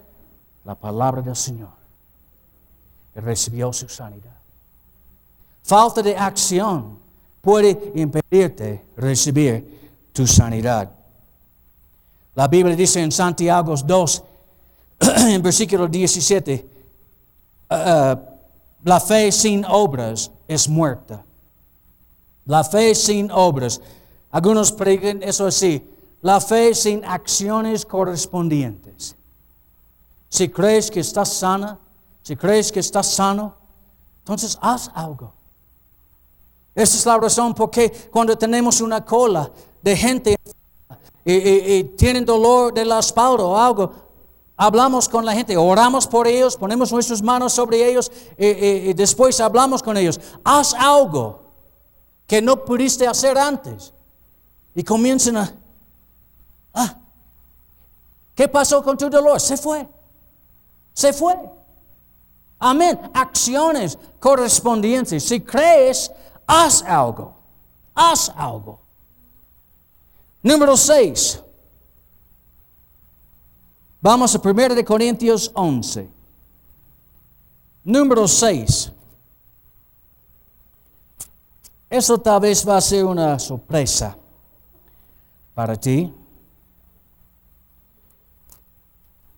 la 0.66 0.74
palabra 0.74 1.22
del 1.22 1.36
Señor 1.36 1.75
recibió 3.16 3.72
su 3.74 3.88
sanidad. 3.88 4.36
Falta 5.64 6.02
de 6.02 6.16
acción 6.16 7.00
puede 7.42 7.92
impedirte 7.96 8.86
recibir 8.98 9.92
tu 10.14 10.28
sanidad. 10.28 10.92
La 12.36 12.48
Biblia 12.48 12.76
dice 12.76 13.02
en 13.02 13.12
Santiago 13.12 13.76
2, 13.76 14.24
en 15.30 15.42
versículo 15.42 15.88
17, 15.88 16.70
uh, 17.70 17.76
uh, 17.76 18.20
la 18.84 19.00
fe 19.00 19.32
sin 19.32 19.66
obras 19.66 20.30
es 20.48 20.68
muerta. 20.68 21.24
La 22.46 22.64
fe 22.64 22.94
sin 22.94 23.32
obras. 23.32 23.82
Algunos 24.32 24.72
predican 24.72 25.24
eso 25.24 25.48
así. 25.48 25.84
La 26.22 26.40
fe 26.40 26.76
sin 26.76 27.04
acciones 27.06 27.86
correspondientes. 27.86 29.16
Si 30.30 30.50
crees 30.50 30.92
que 30.92 31.00
estás 31.00 31.34
sana, 31.34 31.80
si 32.26 32.36
crees 32.36 32.72
que 32.72 32.80
estás 32.80 33.12
sano, 33.12 33.56
entonces 34.18 34.58
haz 34.60 34.90
algo. 34.96 35.32
Esa 36.74 36.98
es 36.98 37.06
la 37.06 37.20
razón 37.20 37.54
por 37.54 37.70
qué 37.70 37.92
cuando 38.12 38.36
tenemos 38.36 38.82
una 38.82 39.06
cola 39.06 39.52
de 39.80 39.96
gente 39.96 40.36
y, 41.24 41.84
tienen 41.96 42.26
dolor 42.26 42.74
de 42.74 42.84
la 42.84 42.98
espalda 42.98 43.44
o 43.44 43.56
algo, 43.56 43.94
hablamos 44.58 45.08
con 45.08 45.24
la 45.24 45.34
gente, 45.34 45.56
oramos 45.56 46.08
por 46.08 46.28
ellos, 46.28 46.58
ponemos 46.58 46.92
nuestras 46.92 47.22
manos 47.22 47.54
sobre 47.54 47.88
ellos 47.88 48.12
y, 48.40 48.94
después 48.94 49.40
hablamos 49.40 49.84
con 49.84 49.96
ellos. 49.96 50.20
Haz 50.44 50.74
algo 50.74 51.44
que 52.26 52.42
no 52.42 52.66
pudiste 52.66 53.08
hacer 53.08 53.38
antes. 53.38 53.94
Y 54.74 54.84
comienzan 54.84 55.38
a, 55.38 55.56
ah, 56.74 56.98
¿qué 58.34 58.48
pasó 58.48 58.82
con 58.82 58.98
tu 58.98 59.12
dolor? 59.12 59.40
Se 59.40 59.56
fue. 59.58 59.88
Se 60.92 61.14
fue. 61.14 61.38
Amén. 62.60 63.00
Acciones 63.14 63.98
correspondientes. 64.20 65.24
Si 65.24 65.42
crees, 65.42 66.12
haz 66.48 66.82
algo. 66.84 67.36
Haz 67.94 68.32
algo. 68.36 68.80
Número 70.42 70.76
6. 70.76 71.42
Vamos 74.02 74.36
a 74.36 74.40
1 74.44 74.76
de 74.76 74.86
Corintios 74.86 75.52
11. 75.54 76.10
Número 77.84 78.28
6. 78.28 78.92
Eso 81.90 82.18
tal 82.18 82.42
vez 82.42 82.68
va 82.68 82.78
a 82.78 82.82
ser 82.82 83.06
una 83.06 83.40
sorpresa 83.40 84.18
para 85.54 85.76
ti. 85.76 86.14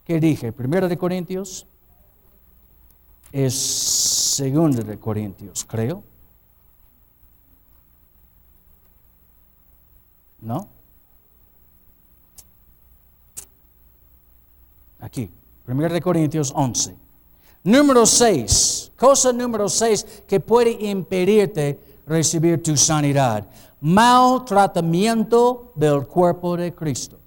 ¿Qué 0.04 0.20
dije? 0.20 0.52
Primero 0.52 0.88
de 0.88 0.98
Corintios 0.98 1.67
es 3.46 3.54
segundo 3.54 4.82
de 4.82 4.98
Corintios, 4.98 5.64
creo. 5.64 6.04
¿No? 10.42 10.68
Aquí, 15.00 15.32
1 15.68 16.02
Corintios 16.02 16.52
11. 16.56 16.96
Número 17.64 18.08
6, 18.08 18.94
cosa 18.98 19.32
número 19.32 19.70
6 19.70 20.24
que 20.26 20.40
puede 20.40 20.72
impedirte 20.72 21.80
recibir 22.08 22.64
tu 22.64 22.76
sanidad. 22.76 23.48
Maltratamiento 23.82 25.74
del 25.76 26.08
cuerpo 26.08 26.58
de 26.58 26.74
Cristo. 26.74 27.20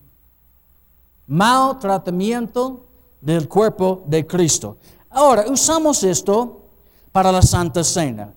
Maltratamiento 1.29 2.85
del 3.21 3.49
cuerpo 3.49 4.03
de 4.07 4.27
Cristo. 4.27 4.77
Ahora, 5.11 5.45
usamos 5.49 6.03
esto 6.05 6.63
para 7.11 7.33
la 7.33 7.43
Santa 7.43 7.83
Cena. 7.83 8.33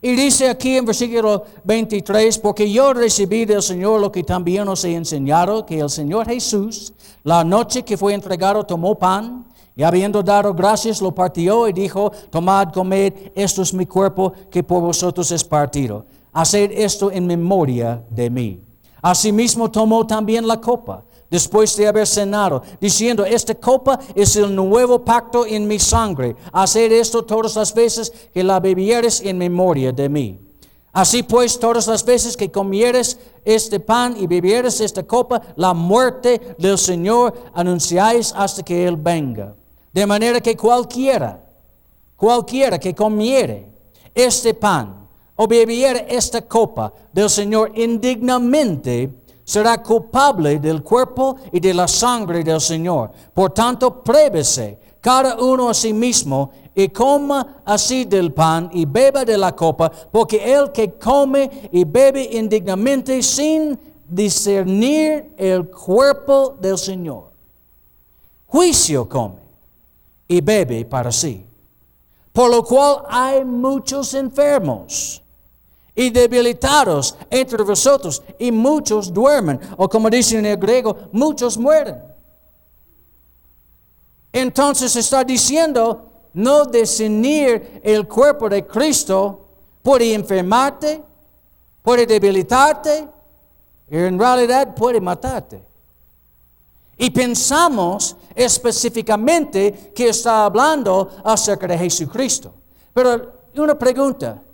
Y 0.00 0.14
dice 0.14 0.48
aquí 0.48 0.76
en 0.76 0.84
versículo 0.84 1.44
23, 1.64 2.38
porque 2.38 2.70
yo 2.70 2.94
recibí 2.94 3.44
del 3.44 3.62
Señor 3.62 4.00
lo 4.00 4.12
que 4.12 4.22
también 4.22 4.68
os 4.68 4.84
he 4.84 4.94
enseñado, 4.94 5.66
que 5.66 5.80
el 5.80 5.90
Señor 5.90 6.28
Jesús, 6.28 6.92
la 7.24 7.42
noche 7.42 7.82
que 7.82 7.96
fue 7.96 8.14
entregado, 8.14 8.64
tomó 8.64 8.94
pan 8.94 9.44
y 9.74 9.82
habiendo 9.82 10.22
dado 10.22 10.54
gracias, 10.54 11.02
lo 11.02 11.12
partió 11.12 11.66
y 11.66 11.72
dijo, 11.72 12.12
tomad, 12.30 12.72
comed, 12.72 13.12
esto 13.34 13.62
es 13.62 13.74
mi 13.74 13.86
cuerpo 13.86 14.32
que 14.50 14.62
por 14.62 14.82
vosotros 14.82 15.32
es 15.32 15.42
partido. 15.42 16.06
Haced 16.32 16.70
esto 16.72 17.10
en 17.10 17.26
memoria 17.26 18.00
de 18.08 18.30
mí. 18.30 18.60
Asimismo 19.02 19.68
tomó 19.68 20.06
también 20.06 20.46
la 20.46 20.60
copa 20.60 21.02
después 21.30 21.76
de 21.76 21.86
haber 21.86 22.06
cenado, 22.06 22.62
diciendo, 22.80 23.24
esta 23.24 23.54
copa 23.54 23.98
es 24.14 24.36
el 24.36 24.54
nuevo 24.54 25.04
pacto 25.04 25.46
en 25.46 25.66
mi 25.66 25.78
sangre. 25.78 26.36
Haced 26.52 26.92
esto 26.92 27.24
todas 27.24 27.56
las 27.56 27.74
veces 27.74 28.12
que 28.32 28.42
la 28.42 28.60
bebieres 28.60 29.20
en 29.20 29.38
memoria 29.38 29.92
de 29.92 30.08
mí. 30.08 30.48
Así 30.92 31.22
pues, 31.22 31.60
todas 31.60 31.86
las 31.86 32.04
veces 32.04 32.36
que 32.36 32.50
comieres 32.50 33.18
este 33.44 33.78
pan 33.78 34.16
y 34.18 34.26
bebieres 34.26 34.80
esta 34.80 35.02
copa, 35.02 35.40
la 35.56 35.74
muerte 35.74 36.56
del 36.58 36.78
Señor 36.78 37.34
anunciáis 37.54 38.32
hasta 38.34 38.62
que 38.62 38.86
Él 38.86 38.96
venga. 38.96 39.54
De 39.92 40.06
manera 40.06 40.40
que 40.40 40.56
cualquiera, 40.56 41.44
cualquiera 42.16 42.78
que 42.78 42.94
comiere 42.94 43.68
este 44.14 44.54
pan 44.54 45.06
o 45.36 45.46
bebiere 45.46 46.06
esta 46.08 46.42
copa 46.42 46.92
del 47.12 47.30
Señor 47.30 47.72
indignamente, 47.76 49.10
será 49.48 49.82
culpable 49.82 50.58
del 50.58 50.82
cuerpo 50.82 51.36
y 51.50 51.58
de 51.58 51.72
la 51.72 51.88
sangre 51.88 52.44
del 52.44 52.60
Señor. 52.60 53.10
Por 53.32 53.50
tanto, 53.52 54.04
pruébese 54.04 54.78
cada 55.00 55.38
uno 55.38 55.70
a 55.70 55.74
sí 55.74 55.94
mismo 55.94 56.50
y 56.74 56.90
coma 56.90 57.62
así 57.64 58.04
del 58.04 58.34
pan 58.34 58.68
y 58.74 58.84
beba 58.84 59.24
de 59.24 59.38
la 59.38 59.56
copa, 59.56 59.90
porque 60.12 60.52
el 60.54 60.70
que 60.70 60.98
come 60.98 61.70
y 61.72 61.84
bebe 61.84 62.28
indignamente 62.30 63.22
sin 63.22 63.78
discernir 64.06 65.32
el 65.38 65.70
cuerpo 65.70 66.54
del 66.60 66.76
Señor, 66.76 67.30
juicio 68.44 69.08
come 69.08 69.40
y 70.28 70.42
bebe 70.42 70.84
para 70.84 71.10
sí. 71.10 71.46
Por 72.34 72.50
lo 72.50 72.62
cual 72.62 72.98
hay 73.08 73.46
muchos 73.46 74.12
enfermos 74.12 75.22
y 75.98 76.10
debilitados 76.10 77.16
entre 77.28 77.64
vosotros, 77.64 78.22
y 78.38 78.52
muchos 78.52 79.12
duermen, 79.12 79.58
o 79.76 79.88
como 79.88 80.08
dicen 80.08 80.38
en 80.38 80.52
el 80.52 80.56
griego, 80.56 80.96
muchos 81.10 81.58
mueren. 81.58 82.00
Entonces 84.32 84.94
está 84.94 85.24
diciendo, 85.24 86.08
no 86.34 86.66
discernir 86.66 87.80
el 87.82 88.06
cuerpo 88.06 88.48
de 88.48 88.64
Cristo 88.64 89.48
puede 89.82 90.14
enfermarte, 90.14 91.02
puede 91.82 92.06
debilitarte, 92.06 93.08
y 93.90 93.96
en 93.96 94.16
realidad 94.20 94.76
puede 94.76 95.00
matarte. 95.00 95.60
Y 96.96 97.10
pensamos 97.10 98.14
específicamente 98.36 99.92
que 99.92 100.10
está 100.10 100.44
hablando 100.44 101.10
acerca 101.24 101.66
de 101.66 101.76
Jesucristo. 101.76 102.54
Pero 102.94 103.32
una 103.56 103.76
pregunta, 103.76 104.44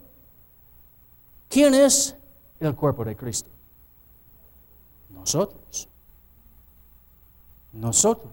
¿quién 1.54 1.72
es 1.72 2.16
el 2.58 2.74
cuerpo 2.74 3.04
de 3.04 3.14
Cristo? 3.14 3.48
Nosotros. 5.10 5.88
Nosotros. 7.72 8.32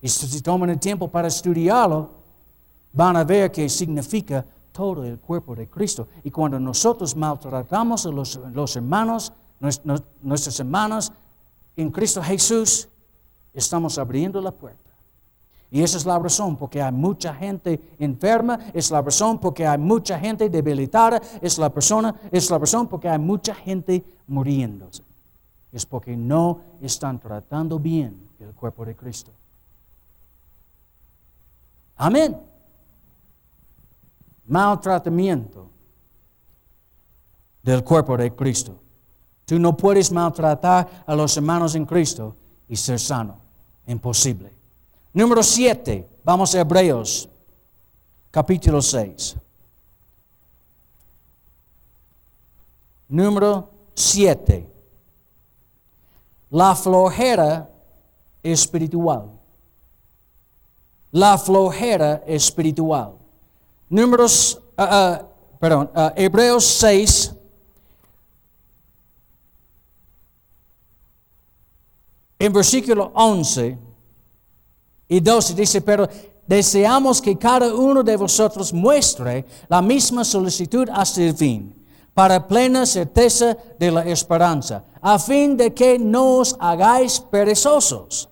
Y 0.00 0.08
si 0.08 0.40
toman 0.40 0.70
el 0.70 0.80
tiempo 0.80 1.10
para 1.10 1.28
estudiarlo, 1.28 2.10
van 2.90 3.16
a 3.16 3.24
ver 3.24 3.52
qué 3.52 3.68
significa 3.68 4.46
todo 4.72 5.04
el 5.04 5.18
cuerpo 5.18 5.54
de 5.54 5.68
Cristo. 5.68 6.08
Y 6.22 6.30
cuando 6.30 6.58
nosotros 6.58 7.14
maltratamos 7.14 8.06
a 8.06 8.10
los 8.10 8.76
hermanos, 8.76 9.30
nuestros 10.22 10.58
hermanos, 10.58 11.12
en 11.76 11.90
Cristo 11.90 12.22
Jesús, 12.22 12.88
estamos 13.52 13.98
abriendo 13.98 14.40
la 14.40 14.52
puerta. 14.52 14.83
Y 15.74 15.82
esa 15.82 15.96
es 15.96 16.06
la 16.06 16.20
razón 16.20 16.56
porque 16.56 16.80
hay 16.80 16.92
mucha 16.92 17.34
gente 17.34 17.96
enferma, 17.98 18.60
es 18.72 18.92
la 18.92 19.02
razón 19.02 19.40
porque 19.40 19.66
hay 19.66 19.76
mucha 19.76 20.16
gente 20.16 20.48
debilitada, 20.48 21.20
es 21.42 21.58
la, 21.58 21.68
persona, 21.68 22.14
es 22.30 22.48
la 22.48 22.58
razón 22.58 22.86
porque 22.86 23.08
hay 23.08 23.18
mucha 23.18 23.56
gente 23.56 24.04
muriéndose. 24.28 25.02
Es 25.72 25.84
porque 25.84 26.16
no 26.16 26.60
están 26.80 27.18
tratando 27.18 27.80
bien 27.80 28.30
el 28.38 28.54
cuerpo 28.54 28.84
de 28.84 28.94
Cristo. 28.94 29.32
Amén. 31.96 32.40
Maltratamiento 34.46 35.68
del 37.64 37.82
cuerpo 37.82 38.16
de 38.16 38.32
Cristo. 38.32 38.78
Tú 39.44 39.58
no 39.58 39.76
puedes 39.76 40.12
maltratar 40.12 41.02
a 41.04 41.16
los 41.16 41.36
hermanos 41.36 41.74
en 41.74 41.84
Cristo 41.84 42.36
y 42.68 42.76
ser 42.76 43.00
sano. 43.00 43.38
Imposible. 43.88 44.63
Número 45.14 45.44
7. 45.44 46.10
Vamos 46.24 46.52
a 46.56 46.60
Hebreos, 46.60 47.28
capítulo 48.32 48.82
6. 48.82 49.36
Número 53.08 53.70
7. 53.94 54.68
La 56.50 56.74
flojera 56.74 57.70
espiritual. 58.42 59.30
La 61.12 61.38
flojera 61.38 62.24
espiritual. 62.26 63.16
Números, 63.88 64.60
uh, 64.76 64.82
uh, 64.82 65.28
perdón, 65.60 65.92
uh, 65.94 66.10
Hebreos 66.16 66.64
6, 66.64 67.36
en 72.40 72.52
versículo 72.52 73.12
11 73.14 73.93
y 75.14 75.20
12 75.20 75.54
dice, 75.54 75.80
pero 75.80 76.08
deseamos 76.44 77.22
que 77.22 77.38
cada 77.38 77.72
uno 77.72 78.02
de 78.02 78.16
vosotros 78.16 78.72
muestre 78.72 79.46
la 79.68 79.80
misma 79.80 80.24
solicitud 80.24 80.88
hasta 80.92 81.22
el 81.22 81.36
fin, 81.36 81.72
para 82.12 82.44
plena 82.48 82.84
certeza 82.84 83.56
de 83.78 83.92
la 83.92 84.04
esperanza, 84.06 84.82
a 85.00 85.16
fin 85.20 85.56
de 85.56 85.72
que 85.72 86.00
no 86.00 86.38
os 86.38 86.56
hagáis 86.58 87.20
perezosos, 87.20 88.28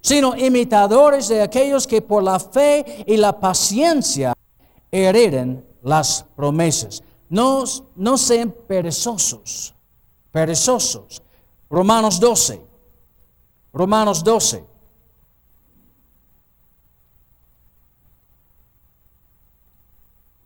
sino 0.00 0.36
imitadores 0.36 1.28
de 1.28 1.40
aquellos 1.40 1.86
que 1.86 2.02
por 2.02 2.24
la 2.24 2.40
fe 2.40 3.04
y 3.06 3.16
la 3.16 3.38
paciencia 3.38 4.34
hereden 4.90 5.64
las 5.84 6.26
promesas. 6.34 7.00
No, 7.28 7.62
no 7.94 8.18
sean 8.18 8.52
perezosos, 8.66 9.72
perezosos. 10.32 11.22
Romanos 11.70 12.18
12. 12.18 12.60
Romanos 13.72 14.24
12. 14.24 14.73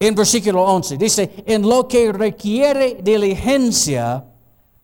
En 0.00 0.14
versículo 0.14 0.62
11 0.64 0.96
dice, 0.96 1.44
en 1.46 1.68
lo 1.68 1.88
que 1.88 2.12
requiere 2.12 2.98
diligencia, 3.02 4.24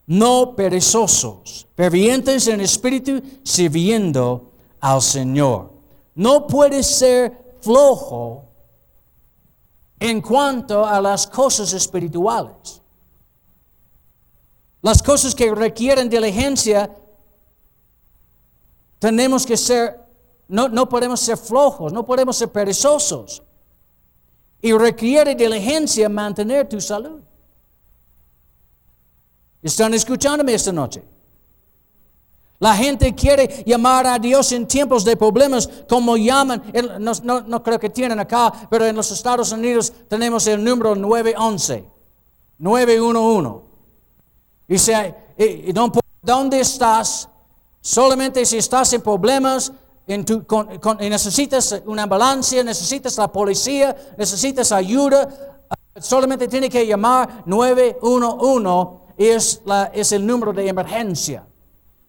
no 0.07 0.55
perezosos, 0.57 1.67
fervientes 1.77 2.47
en 2.49 2.61
espíritu, 2.61 3.23
sirviendo 3.43 4.53
al 4.81 5.01
Señor. 5.01 5.73
No 6.17 6.47
puede 6.47 6.83
ser 6.83 7.57
flojo 7.61 8.45
en 10.01 10.21
cuanto 10.21 10.85
a 10.85 11.01
las 11.01 11.27
cosas 11.27 11.73
espirituales. 11.73 12.83
Las 14.83 15.03
cosas 15.03 15.35
que 15.35 15.55
requieren 15.55 16.11
diligencia 16.11 16.95
tenemos 18.99 19.47
que 19.47 19.57
ser, 19.57 19.99
no, 20.49 20.69
no 20.69 20.89
podemos 20.89 21.21
ser 21.21 21.39
flojos, 21.39 21.93
no 21.93 22.05
podemos 22.05 22.37
ser 22.37 22.51
perezosos. 22.51 23.44
Y 24.65 24.73
requiere 24.73 25.35
diligencia 25.35 26.09
mantener 26.09 26.67
tu 26.67 26.81
salud. 26.81 27.21
¿Están 29.61 29.93
escuchándome 29.93 30.55
esta 30.55 30.73
noche? 30.73 31.05
La 32.61 32.75
gente 32.75 33.15
quiere 33.15 33.63
llamar 33.67 34.07
a 34.07 34.19
Dios 34.19 34.53
en 34.53 34.67
tiempos 34.67 35.05
de 35.05 35.19
problemas 35.19 35.69
como 35.87 36.17
llaman, 36.17 36.63
no, 36.99 37.13
no, 37.25 37.41
no, 37.43 37.63
creo 37.63 37.79
que 37.79 37.91
tienen 37.91 38.19
acá, 38.19 38.67
pero 38.71 38.87
en 38.87 38.97
los 38.97 39.11
Estados 39.11 39.53
Unidos 39.53 39.93
tenemos 40.09 40.47
el 40.47 40.65
número 40.65 40.95
911, 40.95 41.85
911. 42.57 43.67
Dice, 44.67 45.15
¿dónde 46.23 46.61
estás? 46.61 47.29
Solamente 47.83 48.47
si 48.47 48.57
estás 48.57 48.95
en 48.95 49.03
problemas, 49.03 49.71
tu, 50.25 50.45
necesitas 51.01 51.83
una 51.87 52.03
ambulancia, 52.03 52.63
necesitas 52.63 53.17
la 53.17 53.33
policía, 53.33 53.97
necesitas 54.19 54.71
ayuda, 54.73 55.29
solamente 55.99 56.49
tiene 56.49 56.69
que 56.69 56.87
llamar 56.87 57.43
911 57.47 59.05
y 59.17 59.27
es, 59.27 59.63
es 59.93 60.13
el 60.13 60.27
número 60.27 60.53
de 60.53 60.69
emergencia. 60.69 61.47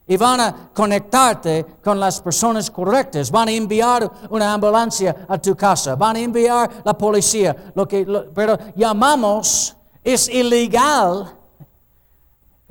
Y 0.08 0.18
van 0.18 0.40
a 0.40 0.70
conectarte 0.72 1.66
con 1.84 2.00
las 2.00 2.22
personas 2.22 2.70
correctas. 2.70 3.32
Van 3.32 3.48
a 3.48 3.52
enviar 3.52 4.12
una 4.30 4.54
ambulancia 4.54 5.26
a 5.28 5.40
tu 5.40 5.56
casa. 5.56 5.96
Van 5.96 6.16
a 6.16 6.20
enviar 6.20 6.84
la 6.84 6.96
policía. 6.96 7.72
Lo 7.74 7.88
que, 7.88 8.06
pero 8.34 8.56
llamamos, 8.76 9.76
es 10.04 10.30
ilegal. 10.30 11.36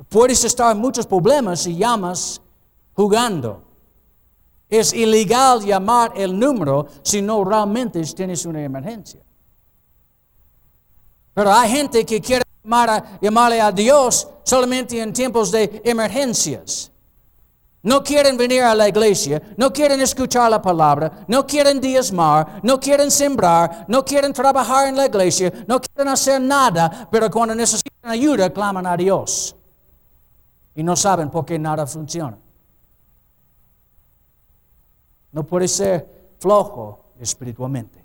Puedes 0.07 0.45
estar 0.45 0.71
en 0.71 0.81
muchos 0.81 1.05
problemas 1.05 1.59
si 1.61 1.75
llamas 1.75 2.41
jugando. 2.93 3.64
Es 4.77 4.93
ilegal 4.93 5.63
llamar 5.63 6.11
el 6.15 6.37
número 6.37 6.87
si 7.01 7.21
no 7.21 7.45
realmente 7.45 8.03
tienes 8.03 8.45
una 8.45 8.61
emergencia. 8.61 9.21
Pero 11.33 11.53
hay 11.53 11.69
gente 11.69 12.05
que 12.05 12.19
quiere 12.19 12.43
llamarle 13.21 13.61
a 13.61 13.71
Dios 13.71 14.27
solamente 14.43 14.99
en 14.99 15.13
tiempos 15.13 15.49
de 15.51 15.81
emergencias. 15.85 16.91
No 17.83 18.03
quieren 18.03 18.35
venir 18.35 18.63
a 18.63 18.75
la 18.75 18.89
iglesia, 18.89 19.41
no 19.55 19.71
quieren 19.71 20.01
escuchar 20.01 20.49
la 20.49 20.61
palabra, 20.61 21.23
no 21.27 21.45
quieren 21.45 21.79
diezmar, 21.79 22.59
no 22.63 22.77
quieren 22.77 23.11
sembrar, 23.11 23.85
no 23.87 24.03
quieren 24.03 24.33
trabajar 24.33 24.87
en 24.87 24.97
la 24.97 25.05
iglesia, 25.05 25.53
no 25.67 25.79
quieren 25.79 26.11
hacer 26.11 26.41
nada, 26.41 27.07
pero 27.09 27.29
cuando 27.29 27.55
necesitan 27.55 28.11
ayuda 28.11 28.49
claman 28.49 28.87
a 28.87 28.97
Dios. 28.97 29.55
Y 30.73 30.83
no 30.83 30.95
saben 30.97 31.29
por 31.29 31.45
qué 31.45 31.57
nada 31.57 31.87
funciona. 31.87 32.37
No 35.35 35.43
puede 35.45 35.67
ser 35.67 36.07
flojo 36.39 37.11
espiritualmente. 37.19 38.01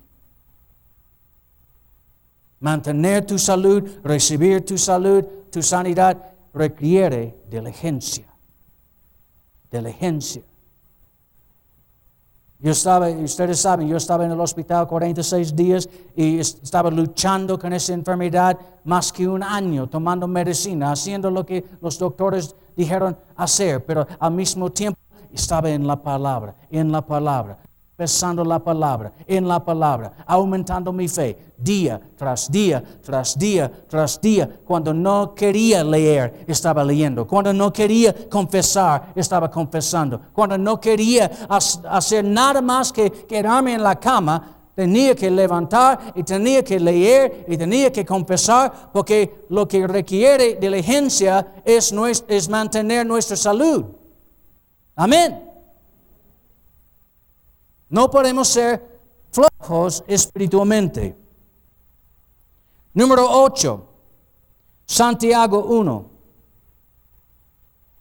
Mantener 2.59 3.25
tu 3.25 3.39
salud, 3.39 3.89
recibir 4.03 4.67
tu 4.67 4.77
salud, 4.77 5.25
tu 5.49 5.63
sanidad, 5.63 6.17
requiere 6.53 7.37
diligencia. 7.49 8.27
Diligencia. 9.71 10.43
Yo 12.59 12.73
estaba, 12.73 13.09
ustedes 13.09 13.61
saben, 13.61 13.87
yo 13.87 13.97
estaba 13.97 14.25
en 14.25 14.33
el 14.33 14.41
hospital 14.41 14.89
46 14.89 15.55
días 15.55 15.89
y 16.17 16.41
estaba 16.41 16.91
luchando 16.91 17.57
con 17.61 17.73
esa 17.73 17.95
enfermedad 17.95 18.59
más 18.83 19.13
que 19.13 19.29
un 19.29 19.45
año, 19.45 19.89
tomando 19.89 20.27
medicina, 20.27 20.91
haciendo 20.91 21.31
lo 21.31 21.47
que 21.47 21.65
los 21.81 21.97
doctores 21.97 22.57
dijeron 22.77 23.17
hacer, 23.37 23.87
pero 23.87 24.05
al 24.19 24.33
mismo 24.33 24.69
tiempo 24.71 25.00
estaba 25.33 25.71
en 25.71 25.87
la 25.87 26.03
palabra, 26.03 26.55
en 26.71 26.91
la 26.91 27.05
palabra, 27.05 27.59
pensando 27.97 28.43
la 28.43 28.59
palabra, 28.59 29.13
en 29.27 29.47
la 29.47 29.63
palabra, 29.63 30.13
aumentando 30.27 30.91
mi 30.93 31.07
fe, 31.07 31.37
día 31.59 32.01
tras 32.17 32.51
día, 32.51 32.83
tras 33.03 33.39
día, 33.39 33.71
tras 33.87 34.19
día. 34.21 34.49
Cuando 34.65 34.95
no 34.95 35.35
quería 35.35 35.85
leer, 35.85 36.45
estaba 36.47 36.83
leyendo. 36.83 37.27
Cuando 37.27 37.53
no 37.53 37.71
quería 37.71 38.15
confesar, 38.31 39.13
estaba 39.15 39.51
confesando. 39.51 40.19
Cuando 40.33 40.57
no 40.57 40.81
quería 40.81 41.31
hacer 41.49 42.25
nada 42.25 42.63
más 42.63 42.91
que 42.91 43.11
quedarme 43.11 43.75
en 43.75 43.83
la 43.83 43.97
cama, 43.97 44.61
tenía 44.75 45.15
que 45.15 45.31
levantar 45.31 46.13
y 46.15 46.23
tenía 46.23 46.65
que 46.65 46.81
leer 46.81 47.45
y 47.49 47.57
tenía 47.59 47.93
que 47.93 48.07
confesar, 48.07 48.91
porque 48.93 49.45
lo 49.51 49.69
que 49.69 49.87
requiere 49.87 50.55
diligencia 50.55 51.53
es, 51.67 51.93
es 52.29 52.49
mantener 52.49 53.05
nuestra 53.05 53.37
salud. 53.37 54.00
Amén. 55.01 55.51
No 57.89 58.11
podemos 58.11 58.49
ser 58.49 59.01
flojos 59.31 60.05
espiritualmente. 60.07 61.17
Número 62.93 63.27
8, 63.27 63.89
Santiago 64.85 65.65
1. 65.65 66.11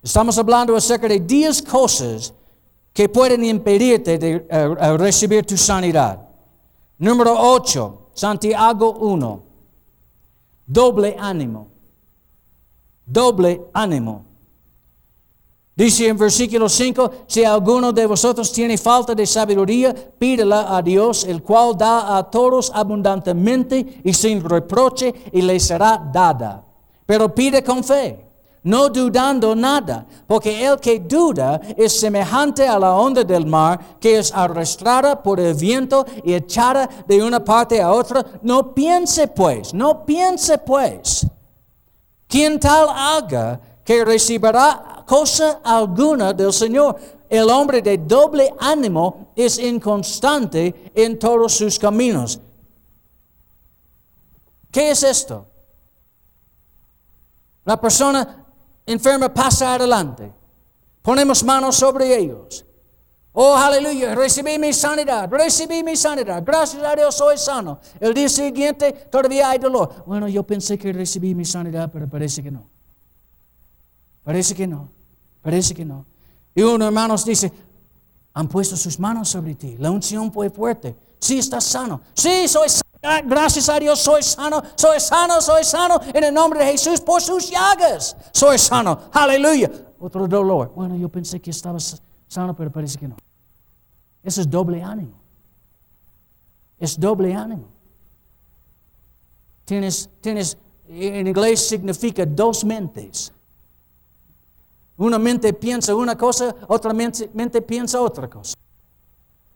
Estamos 0.04 0.38
hablando 0.38 0.76
acerca 0.76 1.08
de 1.08 1.22
10 1.22 1.62
cosas 1.62 2.34
que 2.92 3.08
pueden 3.08 3.46
impedirte 3.46 4.18
de 4.18 4.36
uh, 4.36 4.98
recibir 4.98 5.46
tu 5.46 5.56
sanidad. 5.56 6.28
Número 6.98 7.34
8, 7.34 8.10
Santiago 8.14 8.92
1. 8.92 9.44
Doble 10.68 11.16
ánimo. 11.18 11.70
Doble 13.06 13.70
ánimo. 13.72 14.29
Dice 15.80 16.10
en 16.10 16.18
versículo 16.18 16.68
5, 16.68 17.12
si 17.26 17.46
alguno 17.46 17.94
de 17.94 18.06
vosotros 18.06 18.52
tiene 18.52 18.78
falta 18.78 19.16
de 19.16 19.26
sabiduría, 19.26 19.96
pídela 19.96 20.76
a 20.76 20.82
Dios, 20.82 21.24
el 21.24 21.42
cual 21.42 21.78
da 21.78 22.18
a 22.18 22.30
todos 22.30 22.70
abundantemente 22.76 24.02
y 24.04 24.12
sin 24.12 24.44
reproche, 24.44 25.14
y 25.32 25.42
le 25.42 25.58
será 25.58 25.98
dada. 26.12 26.66
Pero 27.06 27.34
pide 27.34 27.64
con 27.64 27.82
fe, 27.82 28.26
no 28.64 28.90
dudando 28.90 29.56
nada, 29.56 30.06
porque 30.28 30.66
el 30.68 30.82
que 30.82 31.00
duda 31.00 31.62
es 31.78 31.98
semejante 31.98 32.68
a 32.68 32.78
la 32.78 32.96
onda 32.96 33.24
del 33.24 33.46
mar, 33.46 33.80
que 34.02 34.20
es 34.20 34.34
arrastrada 34.34 35.24
por 35.24 35.40
el 35.40 35.54
viento 35.54 36.06
y 36.26 36.34
echada 36.34 36.90
de 37.08 37.24
una 37.24 37.42
parte 37.42 37.82
a 37.82 37.94
otra. 37.94 38.26
No 38.42 38.76
piense 38.76 39.30
pues, 39.30 39.74
no 39.74 40.06
piense 40.06 40.58
pues. 40.58 41.26
Quien 42.28 42.60
tal 42.60 42.90
haga, 42.90 43.62
que 43.90 44.06
recibirá 44.06 44.89
cosa 45.10 45.62
alguna 45.64 46.34
del 46.34 46.54
Señor. 46.54 46.96
El 47.28 47.50
hombre 47.50 47.82
de 47.82 47.98
doble 47.98 48.54
ánimo 48.60 49.32
es 49.36 49.58
inconstante 49.58 50.92
en 50.94 51.18
todos 51.18 51.54
sus 51.54 51.80
caminos. 51.80 52.40
¿Qué 54.70 54.92
es 54.92 55.02
esto? 55.02 55.48
La 57.66 57.82
persona 57.82 58.46
enferma 58.86 59.34
pasa 59.34 59.74
adelante. 59.74 60.32
Ponemos 61.02 61.44
manos 61.44 61.76
sobre 61.76 62.16
ellos. 62.16 62.64
Oh, 63.32 63.56
aleluya, 63.56 64.14
recibí 64.14 64.60
mi 64.60 64.74
sanidad, 64.74 65.28
recibí 65.32 65.84
mi 65.84 65.96
sanidad, 65.96 66.44
gracias 66.46 66.84
a 66.84 66.96
Dios 66.96 67.16
soy 67.16 67.38
sano. 67.38 67.80
El 68.00 68.14
día 68.14 68.28
siguiente 68.30 68.92
todavía 69.10 69.50
hay 69.50 69.58
dolor. 69.58 70.04
Bueno, 70.06 70.28
yo 70.28 70.44
pensé 70.44 70.78
que 70.78 70.94
recibí 70.94 71.34
mi 71.34 71.46
sanidad, 71.46 71.90
pero 71.92 72.08
parece 72.08 72.44
que 72.44 72.52
no. 72.52 72.70
Parece 74.24 74.54
que 74.54 74.68
no, 74.68 74.92
parece 75.42 75.74
que 75.74 75.86
no. 75.86 76.06
Y 76.56 76.62
uno, 76.62 76.86
hermanos, 76.86 77.26
dice, 77.26 77.52
han 78.34 78.48
puesto 78.48 78.76
sus 78.76 79.00
manos 79.00 79.30
sobre 79.30 79.56
ti. 79.56 79.76
La 79.78 79.92
unción 79.92 80.32
fue 80.32 80.50
fuerte. 80.50 80.96
Sí, 81.20 81.40
estás 81.40 81.66
sano. 81.66 82.02
Sí, 82.14 82.48
soy 82.48 82.70
sano. 82.70 82.84
Gracias 83.26 83.70
a 83.70 83.80
Dios, 83.80 84.00
soy 84.00 84.24
sano, 84.24 84.62
soy 84.76 85.00
sano, 85.00 85.42
soy 85.42 85.64
sano. 85.64 86.00
En 86.14 86.24
el 86.24 86.34
nombre 86.34 86.64
de 86.64 86.72
Jesús, 86.72 87.00
por 87.00 87.22
sus 87.22 87.50
llagas, 87.50 88.16
soy 88.34 88.58
sano. 88.58 89.00
Aleluya. 89.12 89.72
Otro 90.00 90.28
dolor. 90.28 90.72
Bueno, 90.76 90.96
yo 90.96 91.10
pensé 91.10 91.42
que 91.42 91.52
estaba 91.52 91.78
sano, 91.80 92.56
pero 92.56 92.72
parece 92.72 92.98
que 92.98 93.08
no. 93.08 93.18
Eso 94.24 94.42
es 94.42 94.50
doble 94.50 94.84
ánimo. 94.84 95.14
Es 96.78 97.00
doble 97.00 97.34
ánimo. 97.34 97.68
Tienes, 99.66 100.10
tienes, 100.22 100.58
en 100.88 101.28
inglés 101.28 101.68
significa 101.68 102.26
dos 102.26 102.64
mentes. 102.64 103.32
Una 105.00 105.18
mente 105.18 105.54
piensa 105.54 105.96
una 105.96 106.18
cosa, 106.18 106.54
otra 106.68 106.94
mente, 106.94 107.62
piensa 107.62 108.02
otra 108.02 108.30
cosa. 108.30 108.54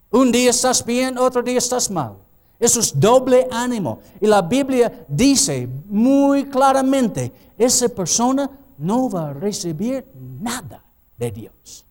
Un 0.10 0.32
día 0.32 0.52
estás 0.52 0.86
bien, 0.86 1.18
otro 1.18 1.44
día 1.44 1.58
estás 1.58 1.92
mal. 1.92 2.16
Eso 2.58 2.80
es 2.80 2.98
doble 2.98 3.50
ánimo. 3.52 4.00
Y 4.22 4.28
la 4.28 4.42
Biblia 4.42 5.06
dice 5.06 5.68
muy 5.90 6.46
claramente, 6.46 7.34
esa 7.58 7.90
persona 7.90 8.50
no 8.78 9.10
va 9.10 9.32
a 9.32 9.34
recibir 9.34 10.08
nada 10.16 10.82
de 11.18 11.32
Dios. 11.32 11.86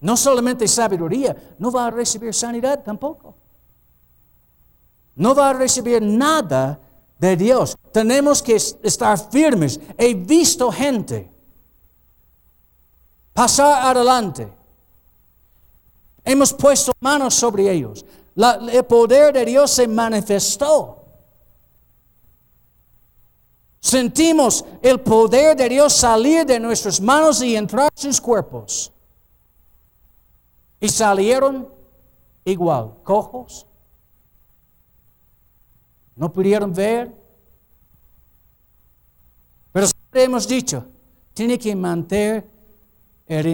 No 0.00 0.16
solamente 0.16 0.66
sabiduría, 0.66 1.36
no 1.58 1.70
va 1.70 1.88
a 1.88 1.90
recibir 1.90 2.32
sanidad 2.32 2.82
tampoco. 2.82 3.34
No 5.14 5.34
va 5.34 5.50
a 5.50 5.52
recibir 5.52 6.00
nada 6.00 6.80
de 7.18 7.36
Dios. 7.36 7.76
Tenemos 7.92 8.42
que 8.42 8.54
estar 8.56 9.30
firmes. 9.30 9.78
He 9.98 10.14
visto 10.14 10.72
gente 10.72 11.33
pasar 13.34 13.88
adelante. 13.88 14.50
Hemos 16.24 16.54
puesto 16.54 16.92
manos 17.00 17.34
sobre 17.34 17.70
ellos. 17.70 18.04
el 18.72 18.84
poder 18.86 19.34
de 19.34 19.44
Dios 19.44 19.70
se 19.70 19.86
manifestó. 19.86 21.02
Sentimos 23.80 24.64
el 24.80 24.98
poder 25.00 25.54
de 25.54 25.68
Dios 25.68 25.92
salir 25.92 26.46
de 26.46 26.58
nuestras 26.58 26.98
manos 26.98 27.42
y 27.42 27.54
entrar 27.54 27.90
en 27.94 28.02
sus 28.02 28.18
cuerpos. 28.18 28.90
Y 30.80 30.88
salieron 30.88 31.68
igual, 32.46 32.94
cojos. 33.02 33.66
No 36.16 36.32
pudieron 36.32 36.72
ver. 36.72 37.12
Pero 39.70 39.86
hemos 40.14 40.48
dicho, 40.48 40.86
tiene 41.34 41.58
que 41.58 41.76
mantener 41.76 42.53
el, 43.26 43.46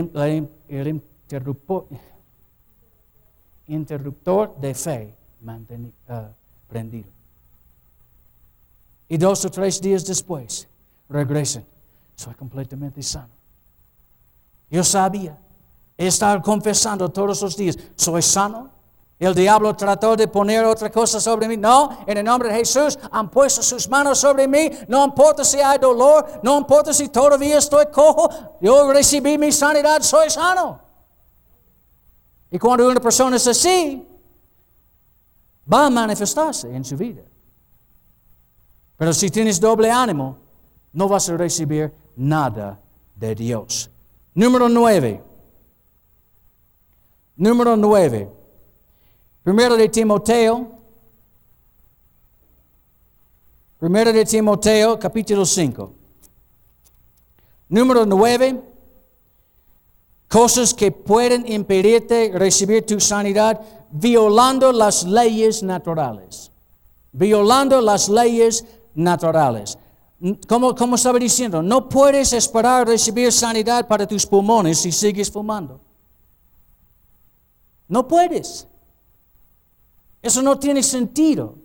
interruptor, 0.89 1.87
interruptor, 3.67 4.57
de 4.61 4.75
fe 4.75 5.17
uh, 5.43 6.13
prendido. 6.69 7.09
Y 9.09 9.17
dos 9.17 9.45
o 9.45 9.51
tres 9.51 9.81
días 9.81 10.05
después 10.05 10.69
regresan. 11.09 11.65
Soy 12.15 12.35
completamente 12.35 13.03
sano. 13.03 13.33
Yo 14.71 14.85
sabía. 14.85 15.39
He 15.97 16.07
estado 16.07 16.41
confesando 16.41 17.09
todos 17.09 17.43
los 17.43 17.57
días. 17.57 17.77
Soy 17.97 18.23
sano. 18.23 18.71
El 19.21 19.35
diablo 19.35 19.77
trató 19.77 20.17
de 20.17 20.29
poner 20.29 20.65
otra 20.65 20.91
cosa 20.91 21.21
sobre 21.21 21.47
mí. 21.47 21.59
No, 21.59 22.05
en 22.07 22.17
el 22.17 22.25
nombre 22.25 22.49
de 22.49 22.55
Jesús 22.55 22.99
han 23.13 23.31
puesto 23.31 23.63
sus 23.63 23.87
manos 23.87 24.19
sobre 24.19 24.49
mí. 24.49 24.71
No 24.89 25.05
importa 25.05 25.45
si 25.45 25.59
hay 25.59 25.79
dolor, 25.79 26.41
no 26.43 26.57
importa 26.57 26.95
si 26.95 27.11
todavía 27.11 27.59
estoy 27.59 27.85
cojo. 27.93 28.31
Yo 28.63 28.91
recibí 28.91 29.37
mi 29.37 29.53
sanidad, 29.53 30.01
soy 30.01 30.31
sano. 30.31 30.81
Y 32.51 32.59
cuando 32.59 32.89
una 32.89 32.99
persona 32.99 33.37
es 33.37 33.47
así, 33.47 34.09
va 35.71 35.85
a 35.85 35.91
manifestarse 35.91 36.75
en 36.75 36.83
su 36.83 36.97
vida. 36.97 37.23
Pero 38.97 39.13
si 39.13 39.29
tienes 39.29 39.61
doble 39.61 39.91
ánimo, 39.91 40.39
no 40.95 41.07
vas 41.09 41.29
a 41.29 41.37
recibir 41.37 41.93
nada 42.17 42.81
de 43.15 43.35
Dios. 43.35 43.91
Número 44.33 44.67
nueve. 44.71 45.23
Número 47.37 47.77
nueve. 47.77 48.40
Primero 49.43 49.77
de 49.77 49.89
Timoteo. 49.89 50.79
Primero 53.79 54.13
de 54.13 54.25
Timoteo, 54.25 54.99
capítulo 54.99 55.47
5. 55.47 55.95
Número 57.71 58.05
9. 58.05 58.63
Cosas 60.29 60.75
que 60.75 60.93
pueden 60.93 61.51
impedirte 61.51 62.31
recibir 62.35 62.85
tu 62.85 63.01
sanidad 63.01 63.61
violando 63.91 64.73
las 64.73 65.05
leyes 65.05 65.63
naturales. 65.63 66.53
Violando 67.13 67.81
las 67.81 68.09
leyes 68.09 68.65
naturales. 68.95 69.79
Como, 70.47 70.75
como 70.75 70.97
estaba 70.97 71.19
diciendo, 71.19 71.63
no 71.63 71.89
puedes 71.89 72.35
esperar 72.35 72.87
recibir 72.87 73.33
sanidad 73.33 73.89
para 73.89 74.07
tus 74.07 74.27
pulmones 74.27 74.79
si 74.79 74.93
sigues 74.93 75.31
fumando. 75.31 75.81
No 77.89 78.07
puedes. 78.07 78.69
Eso 80.23 80.43
no 80.43 80.59
tiene 80.59 80.83
sentido. 80.83 81.57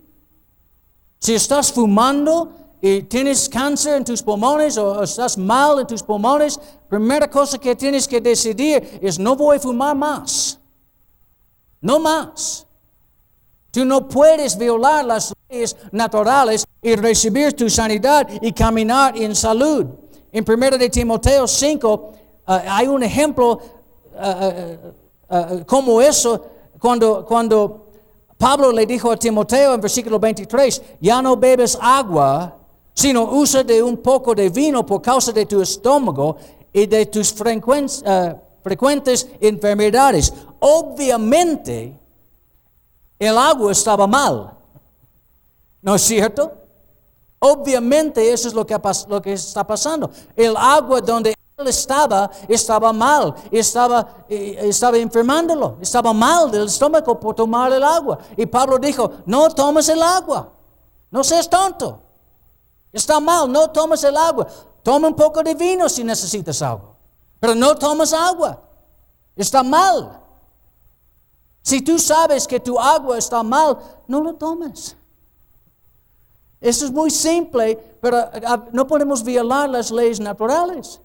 Si 1.18 1.34
estás 1.34 1.72
fumando 1.72 2.52
y 2.80 3.02
tienes 3.02 3.48
cáncer 3.48 3.96
en 3.96 4.04
tus 4.04 4.22
pulmones 4.22 4.78
o 4.78 5.02
estás 5.02 5.36
mal 5.36 5.80
en 5.80 5.86
tus 5.86 6.02
pulmones, 6.02 6.58
primera 6.88 7.28
cosa 7.28 7.58
que 7.58 7.74
tienes 7.74 8.06
que 8.06 8.20
decidir 8.20 8.98
es 9.02 9.18
no 9.18 9.36
voy 9.36 9.56
a 9.56 9.60
fumar 9.60 9.96
más. 9.96 10.58
No 11.80 11.98
más. 11.98 12.66
Tú 13.70 13.84
no 13.84 14.08
puedes 14.08 14.56
violar 14.56 15.04
las 15.04 15.34
leyes 15.48 15.76
naturales 15.92 16.64
y 16.80 16.96
recibir 16.96 17.52
tu 17.52 17.68
sanidad 17.68 18.26
y 18.40 18.52
caminar 18.52 19.16
en 19.18 19.34
salud. 19.34 19.86
En 20.32 20.44
1 20.48 20.78
de 20.78 20.88
Timoteo 20.88 21.46
5 21.46 22.12
eh, 22.48 22.52
hay 22.68 22.86
un 22.86 23.02
ejemplo 23.02 23.60
eh, 24.18 24.78
eh, 25.28 25.64
como 25.66 26.00
eso 26.00 26.46
cuando, 26.78 27.24
cuando 27.24 27.85
Pablo 28.38 28.70
le 28.72 28.86
dijo 28.86 29.10
a 29.10 29.16
Timoteo 29.16 29.74
en 29.74 29.80
versículo 29.80 30.18
23, 30.18 30.82
ya 31.00 31.22
no 31.22 31.36
bebes 31.36 31.78
agua, 31.80 32.58
sino 32.92 33.24
usa 33.24 33.62
de 33.62 33.82
un 33.82 33.98
poco 33.98 34.34
de 34.34 34.48
vino 34.48 34.84
por 34.84 35.00
causa 35.02 35.32
de 35.32 35.46
tu 35.46 35.60
estómago 35.60 36.36
y 36.72 36.86
de 36.86 37.06
tus 37.06 37.34
eh, 37.40 38.36
frecuentes 38.62 39.28
enfermedades. 39.40 40.32
Obviamente, 40.60 41.98
el 43.18 43.38
agua 43.38 43.72
estaba 43.72 44.06
mal. 44.06 44.52
¿No 45.80 45.94
es 45.94 46.02
cierto? 46.02 46.52
Obviamente 47.38 48.32
eso 48.32 48.48
es 48.48 48.54
lo 48.54 48.66
que, 48.66 49.32
está 49.32 49.66
pasando. 49.66 50.10
El 50.34 50.56
agua 50.56 51.00
donde 51.00 51.34
estaba 51.64 52.30
estaba 52.48 52.92
mal, 52.92 53.34
estaba, 53.50 54.24
eh, 54.28 54.58
estaba 54.62 54.98
enfermándolo, 54.98 55.78
estaba 55.80 56.12
mal 56.12 56.50
del 56.50 56.66
estómago 56.66 57.18
por 57.18 57.34
tomar 57.34 57.72
el 57.72 57.82
agua. 57.82 58.18
Y 58.36 58.44
Pablo 58.44 58.78
dijo, 58.78 59.10
no 59.24 59.48
tomes 59.50 59.88
el 59.88 60.02
agua, 60.02 60.52
no 61.10 61.24
seas 61.24 61.48
tonto. 61.48 62.02
Está 62.92 63.20
mal, 63.20 63.50
no 63.50 63.70
tomes 63.70 64.04
el 64.04 64.16
agua. 64.16 64.46
Toma 64.82 65.08
un 65.08 65.16
poco 65.16 65.42
de 65.42 65.54
vino 65.54 65.88
si 65.88 66.04
necesitas 66.04 66.60
agua, 66.62 66.94
pero 67.40 67.54
no 67.54 67.74
tomes 67.74 68.12
agua. 68.12 68.62
Está 69.34 69.62
mal. 69.62 70.20
Si 71.62 71.82
tú 71.82 71.98
sabes 71.98 72.46
que 72.46 72.60
tu 72.60 72.78
agua 72.78 73.18
está 73.18 73.42
mal, 73.42 73.78
no 74.06 74.20
lo 74.20 74.34
tomes. 74.34 74.96
Eso 76.60 76.84
es 76.84 76.92
muy 76.92 77.10
simple, 77.10 77.76
pero 78.00 78.18
ah, 78.18 78.64
no 78.72 78.86
podemos 78.86 79.22
violar 79.22 79.68
las 79.68 79.90
leyes 79.90 80.20
naturales. 80.20 81.00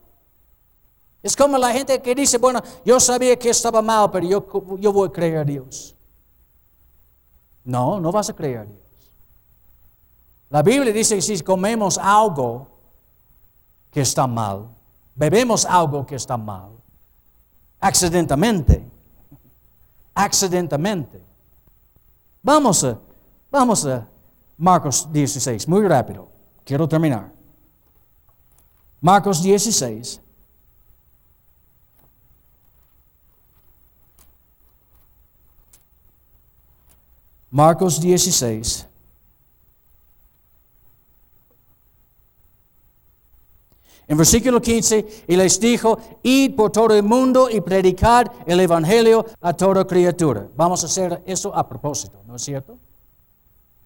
Es 1.24 1.36
como 1.36 1.58
la 1.58 1.72
gente 1.72 2.02
que 2.02 2.16
dice, 2.16 2.38
bueno, 2.38 2.62
yo 2.84 3.00
sabía 3.00 3.38
que 3.38 3.50
estaba 3.50 3.82
mal, 3.82 4.10
pero 4.10 4.28
yo, 4.28 4.78
yo 4.80 4.92
voy 4.92 5.08
a 5.08 5.12
creer 5.12 5.38
a 5.38 5.44
Dios. 5.44 5.96
No, 7.64 8.00
no 8.00 8.12
vas 8.12 8.30
a 8.30 8.34
creer 8.34 8.58
a 8.60 8.66
Dios. 8.66 8.80
La 10.50 10.64
Biblia 10.64 10.92
dice 10.92 11.16
que 11.16 11.22
si 11.22 11.40
comemos 11.42 11.98
algo 11.98 12.68
que 13.92 14.02
está 14.02 14.26
mal, 14.26 14.70
bebemos 15.16 15.66
algo 15.66 16.06
que 16.06 16.16
está 16.16 16.38
mal, 16.38 16.72
accidentalmente, 17.80 18.90
accidentalmente. 20.14 21.24
Vamos 22.42 22.86
vamos 23.52 23.86
a 23.86 24.08
Marcos 24.58 25.08
16, 25.12 25.68
muy 25.68 25.88
rápido, 25.88 26.30
quiero 26.66 26.88
terminar. 26.88 27.32
Marcos 29.00 29.42
16. 29.42 30.22
Marcos 37.52 38.00
16. 38.00 38.88
En 44.08 44.18
versículo 44.18 44.62
15, 44.62 45.26
y 45.28 45.36
les 45.38 45.60
dijo, 45.60 45.98
id 46.24 46.56
por 46.56 46.72
todo 46.72 46.94
el 46.96 47.04
mundo 47.04 47.50
y 47.50 47.62
predicad 47.62 48.26
el 48.46 48.60
Evangelio 48.60 49.26
a 49.40 49.54
toda 49.54 49.88
criatura. 49.88 50.48
Vamos 50.56 50.84
a 50.84 50.88
hacer 50.88 51.24
eso 51.26 51.56
a 51.56 51.68
propósito, 51.68 52.22
¿no 52.26 52.36
es 52.36 52.42
cierto? 52.42 52.78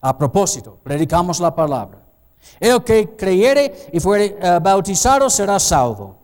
A 0.01 0.17
propósito, 0.17 0.79
predicamos 0.83 1.39
la 1.39 1.53
palabra. 1.53 2.01
El 2.59 2.83
que 2.83 3.15
creyere 3.15 3.89
y 3.93 3.99
fuere 3.99 4.37
eh, 4.39 4.59
bautizado 4.61 5.29
será 5.29 5.59
salvo, 5.59 6.17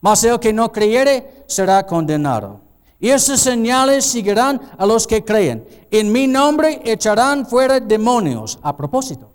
mas 0.00 0.22
el 0.24 0.38
que 0.38 0.52
no 0.52 0.70
creyere 0.70 1.44
será 1.46 1.86
condenado. 1.86 2.67
Y 3.00 3.10
esas 3.10 3.40
señales 3.40 4.04
seguirán 4.06 4.60
a 4.76 4.84
los 4.84 5.06
que 5.06 5.24
creen. 5.24 5.66
En 5.90 6.10
mi 6.10 6.26
nombre 6.26 6.80
echarán 6.84 7.46
fuera 7.46 7.78
demonios. 7.78 8.58
A 8.62 8.76
propósito. 8.76 9.30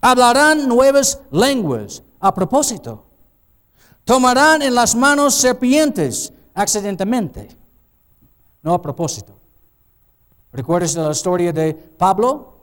Hablarán 0.00 0.68
nuevas 0.68 1.20
lenguas 1.30 2.02
a 2.20 2.34
propósito. 2.34 3.06
Tomarán 4.04 4.62
en 4.62 4.74
las 4.74 4.94
manos 4.94 5.34
serpientes 5.34 6.32
accidentalmente, 6.54 7.48
no 8.62 8.74
a 8.74 8.82
propósito. 8.82 9.34
¿Recuerdas 10.52 10.94
la 10.96 11.10
historia 11.10 11.52
de 11.52 11.74
Pablo? 11.74 12.58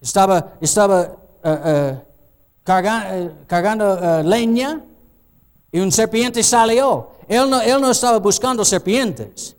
Estaba, 0.00 0.54
estaba 0.60 1.16
uh, 1.44 1.48
uh, 1.48 2.00
cargando 3.46 3.94
uh, 3.94 4.22
leña 4.22 4.84
y 5.72 5.80
un 5.80 5.90
serpiente 5.90 6.42
salió. 6.42 7.08
Él 7.26 7.50
no, 7.50 7.60
él 7.60 7.80
no 7.80 7.90
estaba 7.90 8.18
buscando 8.18 8.64
serpientes. 8.64 9.56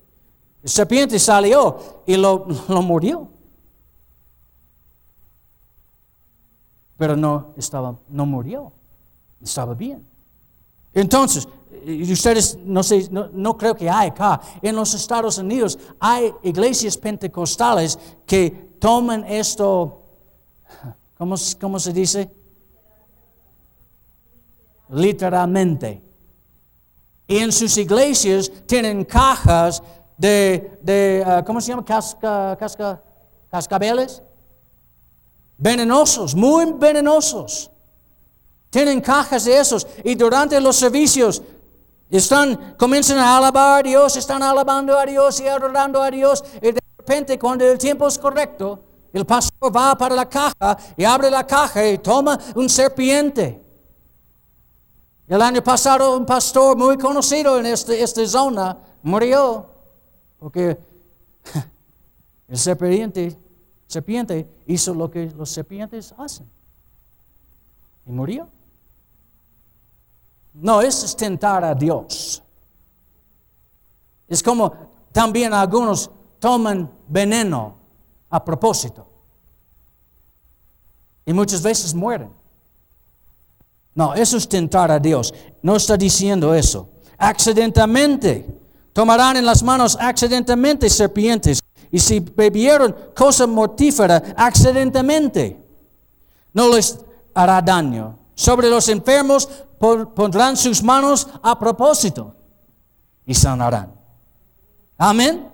El 0.61 0.69
serpiente 0.69 1.19
salió 1.19 2.03
y 2.05 2.15
lo, 2.15 2.47
lo 2.69 2.81
murió. 2.81 3.33
pero 7.03 7.17
no 7.17 7.53
estaba, 7.57 7.99
no 8.07 8.25
murió, 8.25 8.71
estaba 9.41 9.73
bien. 9.73 10.07
Entonces, 10.93 11.45
ustedes, 12.09 12.57
no 12.63 12.81
sé, 12.81 13.09
no, 13.11 13.57
creo 13.57 13.75
que 13.75 13.89
hay 13.89 14.09
acá, 14.09 14.39
en 14.61 14.73
los 14.73 14.93
Estados 14.93 15.37
Unidos 15.37 15.77
hay 15.99 16.33
iglesias 16.43 16.97
pentecostales 16.97 17.99
que 18.25 18.77
toman 18.79 19.25
esto, 19.25 20.01
¿cómo, 21.17 21.35
cómo 21.59 21.77
se 21.77 21.91
dice? 21.91 22.31
Literalmente. 24.89 26.01
Y 27.27 27.37
en 27.37 27.51
sus 27.51 27.77
iglesias 27.77 28.51
tienen 28.65 29.05
cajas 29.05 29.81
de, 30.17 30.77
de 30.81 31.23
uh, 31.25 31.43
¿cómo 31.45 31.61
se 31.61 31.69
llama? 31.69 31.85
Casca, 31.85 32.55
casca, 32.59 33.01
cascabeles 33.49 34.21
venenosos, 35.63 36.35
muy 36.35 36.73
venenosos. 36.73 37.71
Tienen 38.69 38.99
cajas 38.99 39.45
de 39.45 39.57
esos 39.57 39.87
y 40.03 40.15
durante 40.15 40.59
los 40.59 40.75
servicios 40.75 41.41
están, 42.09 42.75
comienzan 42.77 43.19
a 43.19 43.37
alabar 43.37 43.79
a 43.79 43.83
Dios, 43.83 44.17
están 44.17 44.43
alabando 44.43 44.97
a 44.99 45.05
Dios 45.05 45.39
y 45.39 45.47
adorando 45.47 46.01
a 46.01 46.11
Dios 46.11 46.43
y 46.61 46.71
de 46.71 46.81
repente 46.97 47.39
cuando 47.39 47.65
el 47.65 47.77
tiempo 47.77 48.07
es 48.07 48.17
correcto, 48.17 48.83
el 49.13 49.25
pastor 49.25 49.73
va 49.75 49.95
para 49.97 50.15
la 50.15 50.27
caja 50.27 50.77
y 50.97 51.05
abre 51.05 51.29
la 51.29 51.47
caja 51.47 51.87
y 51.87 51.99
toma 51.99 52.37
un 52.55 52.67
serpiente. 52.67 53.62
El 55.27 55.41
año 55.41 55.63
pasado 55.63 56.17
un 56.17 56.25
pastor 56.25 56.77
muy 56.77 56.97
conocido 56.97 57.57
en 57.57 57.65
este, 57.65 58.01
esta 58.01 58.25
zona 58.27 58.77
murió 59.01 59.69
porque 60.37 60.77
el 62.47 62.57
serpiente 62.57 63.37
serpiente 63.93 64.49
hizo 64.65 64.93
lo 64.93 65.09
que 65.09 65.27
los 65.31 65.49
serpientes 65.49 66.13
hacen. 66.17 66.49
Y 68.05 68.11
murió. 68.11 68.49
No, 70.53 70.81
es 70.81 71.15
tentar 71.15 71.63
a 71.63 71.73
Dios. 71.73 72.43
Es 74.27 74.43
como 74.43 74.73
también 75.11 75.53
algunos 75.53 76.09
toman 76.39 76.91
veneno 77.07 77.77
a 78.29 78.43
propósito. 78.43 79.07
Y 81.25 81.33
muchas 81.33 81.61
veces 81.61 81.93
mueren. 81.93 82.31
No, 83.95 84.13
eso 84.13 84.37
es 84.37 84.47
tentar 84.47 84.91
a 84.91 84.99
Dios. 84.99 85.33
No 85.61 85.75
está 85.75 85.97
diciendo 85.97 86.53
eso. 86.53 86.89
Accidentalmente. 87.17 88.45
Tomarán 88.91 89.37
en 89.37 89.45
las 89.45 89.63
manos 89.63 89.97
accidentalmente 89.99 90.89
serpientes 90.89 91.59
y 91.93 91.99
si 91.99 92.19
bebieron 92.19 92.95
cosa 93.15 93.45
mortífera 93.45 94.33
accidentalmente, 94.35 95.63
no 96.51 96.69
les 96.69 96.99
hará 97.35 97.61
daño. 97.61 98.17
Sobre 98.33 98.67
los 98.67 98.89
enfermos 98.89 99.47
pondrán 99.77 100.57
sus 100.57 100.81
manos 100.81 101.27
a 101.43 101.57
propósito 101.57 102.35
y 103.27 103.35
sanarán. 103.35 103.93
Amén. 104.97 105.49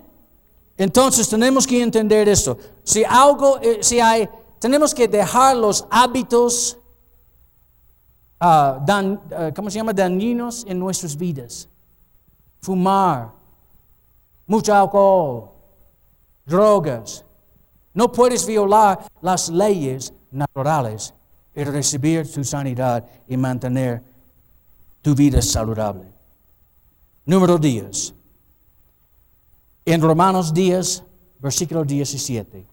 Entonces 0.77 1.27
tenemos 1.27 1.67
que 1.67 1.81
entender 1.81 2.29
esto. 2.29 2.57
Si 2.83 3.03
algo, 3.03 3.59
eh, 3.61 3.79
si 3.81 3.99
hay, 3.99 4.29
tenemos 4.59 4.95
que 4.95 5.09
dejar 5.09 5.57
los 5.57 5.85
hábitos, 5.91 6.77
uh, 8.41 8.85
dan, 8.85 9.21
uh, 9.31 9.53
¿cómo 9.55 9.69
se 9.69 9.77
llama? 9.77 9.93
Dañinos 9.93 10.65
en 10.67 10.79
nuestras 10.79 11.15
vidas. 11.15 11.67
Fumar, 12.61 13.31
mucho 14.45 14.73
alcohol, 14.73 15.51
drogas. 16.45 17.25
No 17.93 18.11
puedes 18.11 18.45
violar 18.45 18.99
las 19.21 19.49
leyes 19.49 20.13
naturales 20.31 21.13
y 21.55 21.63
recibir 21.63 22.31
tu 22.31 22.43
sanidad 22.43 23.05
y 23.27 23.37
mantener 23.37 24.03
tu 25.01 25.15
vida 25.15 25.41
saludable. 25.41 26.11
Número 27.25 27.57
10. 27.57 28.13
En 29.85 30.01
Romanos 30.01 30.53
10, 30.53 31.03
versículo 31.39 31.83
17. 31.83 32.67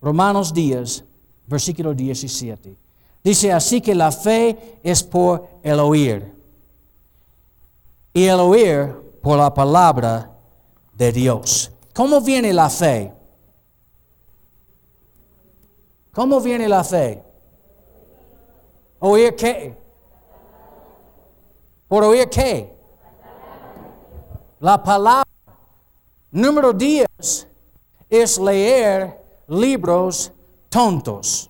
Romanos 0.00 0.52
10, 0.54 1.04
versículo 1.46 1.92
17. 1.94 2.76
Dice 3.22 3.52
así 3.52 3.80
que 3.80 3.94
la 3.94 4.10
fe 4.10 4.80
es 4.82 5.02
por 5.02 5.48
el 5.62 5.78
oír. 5.80 6.34
Y 8.12 8.24
el 8.24 8.40
oír 8.40 8.94
por 9.22 9.38
la 9.38 9.52
palabra 9.52 10.30
de 10.94 11.12
Dios. 11.12 11.70
¿Cómo 11.94 12.20
viene 12.20 12.52
la 12.52 12.70
fe? 12.70 13.12
¿Cómo 16.12 16.40
viene 16.40 16.68
la 16.68 16.82
fe? 16.82 17.22
Oír 19.00 19.34
qué? 19.36 19.76
¿Por 21.88 22.04
oír 22.04 22.28
qué? 22.28 22.76
La 24.60 24.82
palabra. 24.82 25.24
Número 26.32 26.72
10 26.72 27.06
es 28.08 28.38
leer 28.38 29.20
libros 29.48 30.32
tontos. 30.68 31.49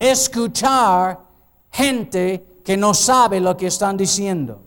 Escuchar 0.00 1.20
gente 1.70 2.62
que 2.64 2.76
no 2.76 2.92
sabe 2.92 3.38
lo 3.38 3.56
que 3.56 3.68
están 3.68 3.96
diciendo. 3.96 4.62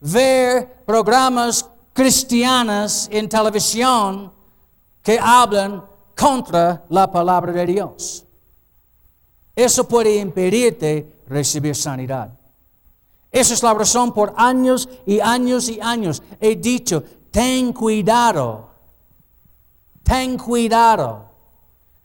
Ver 0.00 0.84
programas 0.84 1.68
cristianos 1.92 3.08
en 3.10 3.28
televisión 3.28 4.32
que 5.02 5.18
hablan 5.18 5.84
contra 6.16 6.84
la 6.90 7.10
palabra 7.10 7.52
de 7.52 7.66
Dios. 7.66 8.24
Eso 9.54 9.88
puede 9.88 10.16
impedirte 10.16 11.22
recibir 11.26 11.74
sanidad. 11.74 12.32
Esa 13.30 13.54
es 13.54 13.62
la 13.62 13.72
razón 13.72 14.12
por 14.12 14.34
años 14.36 14.88
y 15.06 15.20
años 15.20 15.68
y 15.70 15.80
años 15.80 16.22
he 16.38 16.56
dicho, 16.56 17.02
ten 17.30 17.72
cuidado, 17.72 18.68
ten 20.02 20.36
cuidado 20.36 21.30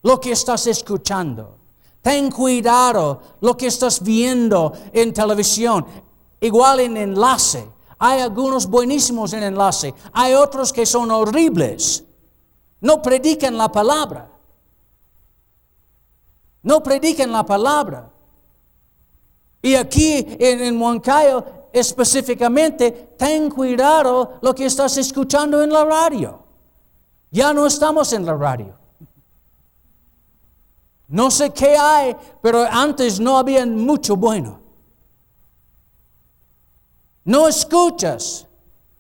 lo 0.03 0.21
que 0.21 0.31
estás 0.31 0.67
escuchando, 0.67 1.57
ten 2.01 2.31
cuidado 2.31 3.21
lo 3.41 3.57
que 3.57 3.67
estás 3.67 4.01
viendo 4.01 4.73
en 4.93 5.13
televisión, 5.13 5.85
igual 6.39 6.79
en 6.79 6.97
enlace. 6.97 7.69
Hay 7.99 8.21
algunos 8.21 8.67
buenísimos 8.67 9.33
en 9.33 9.43
enlace, 9.43 9.93
hay 10.13 10.33
otros 10.33 10.71
que 10.71 10.85
son 10.85 11.11
horribles. 11.11 12.03
No 12.79 13.01
predican 13.01 13.57
la 13.57 13.71
palabra. 13.71 14.29
No 16.61 16.83
predican 16.83 17.31
la 17.31 17.45
palabra. 17.45 18.11
Y 19.61 19.75
aquí 19.75 20.25
en, 20.39 20.61
en 20.61 21.43
específicamente, 21.73 23.15
ten 23.17 23.49
cuidado 23.49 24.39
lo 24.41 24.53
que 24.53 24.65
estás 24.65 24.97
escuchando 24.97 25.61
en 25.63 25.71
la 25.71 25.85
radio. 25.85 26.43
Ya 27.31 27.53
no 27.53 27.65
estamos 27.65 28.13
en 28.13 28.25
la 28.25 28.35
radio. 28.35 28.77
No 31.09 31.31
sé 31.31 31.51
qué 31.51 31.77
hay, 31.77 32.15
pero 32.41 32.65
antes 32.69 33.19
no 33.19 33.37
había 33.37 33.65
mucho 33.65 34.15
bueno. 34.15 34.59
No 37.23 37.47
escuchas 37.47 38.45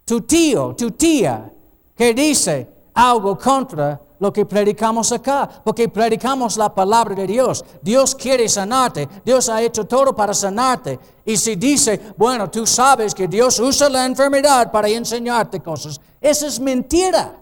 tu 0.05 0.21
tío, 0.21 0.75
tu 0.75 0.91
tía, 0.91 1.51
que 1.95 2.13
dice 2.13 2.69
algo 2.93 3.37
contra 3.37 4.01
lo 4.19 4.33
que 4.33 4.45
predicamos 4.45 5.11
acá, 5.11 5.47
porque 5.63 5.89
predicamos 5.89 6.57
la 6.57 6.73
palabra 6.73 7.13
de 7.13 7.27
Dios. 7.27 7.63
Dios 7.81 8.15
quiere 8.15 8.47
sanarte, 8.49 9.07
Dios 9.23 9.49
ha 9.49 9.61
hecho 9.61 9.85
todo 9.85 10.15
para 10.15 10.33
sanarte. 10.33 10.99
Y 11.25 11.37
si 11.37 11.55
dice, 11.55 12.13
bueno, 12.17 12.49
tú 12.49 12.65
sabes 12.65 13.13
que 13.13 13.27
Dios 13.27 13.59
usa 13.59 13.89
la 13.89 14.05
enfermedad 14.05 14.71
para 14.71 14.87
enseñarte 14.87 15.61
cosas, 15.61 15.99
eso 16.19 16.47
es 16.47 16.59
mentira. 16.59 17.37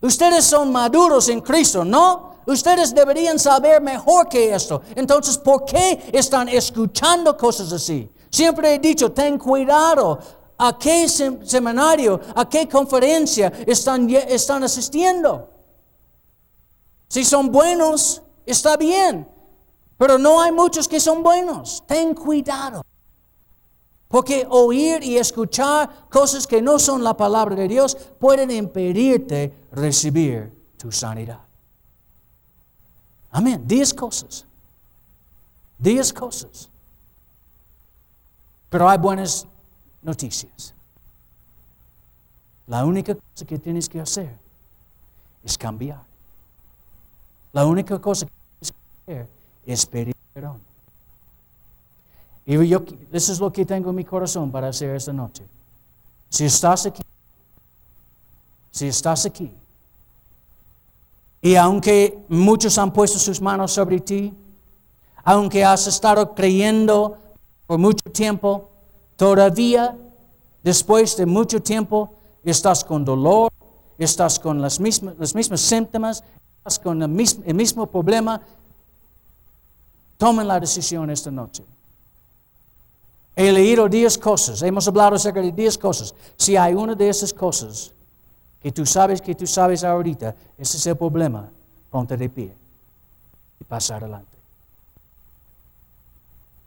Ustedes 0.00 0.44
son 0.44 0.70
maduros 0.72 1.28
en 1.28 1.40
Cristo, 1.40 1.84
¿no? 1.84 2.35
Ustedes 2.46 2.94
deberían 2.94 3.38
saber 3.38 3.82
mejor 3.82 4.28
que 4.28 4.54
esto. 4.54 4.82
Entonces, 4.94 5.36
¿por 5.36 5.64
qué 5.64 6.10
están 6.12 6.48
escuchando 6.48 7.36
cosas 7.36 7.72
así? 7.72 8.08
Siempre 8.30 8.74
he 8.74 8.78
dicho, 8.78 9.10
ten 9.12 9.36
cuidado. 9.38 10.18
¿A 10.58 10.78
qué 10.78 11.06
seminario, 11.08 12.18
a 12.34 12.48
qué 12.48 12.66
conferencia 12.66 13.52
están, 13.66 14.08
están 14.08 14.64
asistiendo? 14.64 15.50
Si 17.08 17.24
son 17.24 17.52
buenos, 17.52 18.22
está 18.46 18.76
bien. 18.76 19.28
Pero 19.98 20.16
no 20.16 20.40
hay 20.40 20.52
muchos 20.52 20.88
que 20.88 21.00
son 21.00 21.22
buenos. 21.22 21.82
Ten 21.86 22.14
cuidado. 22.14 22.82
Porque 24.08 24.46
oír 24.48 25.02
y 25.02 25.18
escuchar 25.18 26.08
cosas 26.08 26.46
que 26.46 26.62
no 26.62 26.78
son 26.78 27.02
la 27.02 27.16
palabra 27.16 27.56
de 27.56 27.68
Dios 27.68 27.96
pueden 28.18 28.50
impedirte 28.50 29.52
recibir 29.72 30.52
tu 30.76 30.92
sanidad. 30.92 31.45
Amén. 33.36 33.62
Diez 33.66 33.92
cosas. 33.92 34.46
Diez 35.76 36.10
cosas. 36.10 36.70
Pero 38.70 38.88
hay 38.88 38.96
buenas 38.96 39.46
noticias. 40.00 40.72
La 42.66 42.86
única 42.86 43.14
cosa 43.14 43.44
que 43.46 43.58
tienes 43.58 43.90
que 43.90 44.00
hacer 44.00 44.34
es 45.44 45.58
cambiar. 45.58 46.02
La 47.52 47.66
única 47.66 48.00
cosa 48.00 48.24
que 48.24 48.32
tienes 48.32 48.72
que 48.72 49.12
hacer 49.12 49.28
es 49.66 49.84
pedir 49.84 50.16
perdón. 50.32 50.62
Y 52.46 52.66
yo, 52.68 52.82
eso 53.12 53.32
es 53.32 53.38
lo 53.38 53.52
que 53.52 53.66
tengo 53.66 53.90
en 53.90 53.96
mi 53.96 54.04
corazón 54.06 54.50
para 54.50 54.68
hacer 54.68 54.96
esta 54.96 55.12
noche. 55.12 55.44
Si 56.30 56.46
estás 56.46 56.86
aquí, 56.86 57.02
si 58.70 58.88
estás 58.88 59.26
aquí, 59.26 59.52
y 61.46 61.54
aunque 61.54 62.18
muchos 62.28 62.78
han 62.78 62.92
puesto 62.92 63.18
sus 63.18 63.40
manos 63.40 63.72
sobre 63.72 64.00
ti, 64.00 64.34
aunque 65.22 65.64
has 65.64 65.86
estado 65.86 66.34
creyendo 66.34 67.18
por 67.66 67.78
mucho 67.78 68.10
tiempo, 68.12 68.70
Todavía, 69.16 69.96
después 70.62 71.16
de 71.16 71.24
mucho 71.24 71.60
tiempo, 71.62 72.10
estás 72.44 72.84
con 72.84 73.04
dolor, 73.04 73.50
estás 73.96 74.38
con 74.38 74.60
las 74.60 74.78
mismas, 74.78 75.14
los 75.18 75.34
mismos 75.34 75.62
síntomas, 75.62 76.22
estás 76.58 76.78
con 76.78 77.02
el 77.02 77.08
mismo, 77.08 77.42
el 77.46 77.54
mismo 77.54 77.86
problema. 77.86 78.40
Tomen 80.18 80.46
la 80.46 80.60
decisión 80.60 81.08
esta 81.10 81.30
noche. 81.30 81.64
He 83.34 83.52
leído 83.52 83.88
10 83.88 84.18
cosas, 84.18 84.62
hemos 84.62 84.86
hablado 84.86 85.16
acerca 85.16 85.40
de 85.40 85.52
10 85.52 85.78
cosas. 85.78 86.14
Si 86.36 86.56
hay 86.56 86.74
una 86.74 86.94
de 86.94 87.08
esas 87.08 87.32
cosas 87.32 87.92
que 88.66 88.72
tú 88.72 88.84
sabes 88.84 89.22
que 89.22 89.32
tú 89.36 89.46
sabes 89.46 89.84
ahorita, 89.84 90.34
ese 90.58 90.76
es 90.76 90.86
el 90.88 90.96
problema, 90.96 91.48
ponte 91.88 92.16
de 92.16 92.28
pie 92.28 92.52
y 93.60 93.62
pasa 93.62 93.94
adelante. 93.94 94.36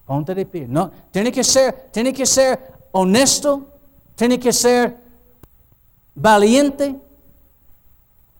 Ponte 0.06 0.34
de 0.34 0.46
pie. 0.46 0.66
No, 0.66 0.90
tiene 1.12 1.30
que 1.30 1.44
ser, 1.44 1.90
tiene 1.92 2.14
que 2.14 2.26
ser 2.26 2.88
honesto, 2.94 3.68
tiene 4.16 4.40
que 4.40 4.54
ser 4.54 4.96
valiente. 6.16 6.98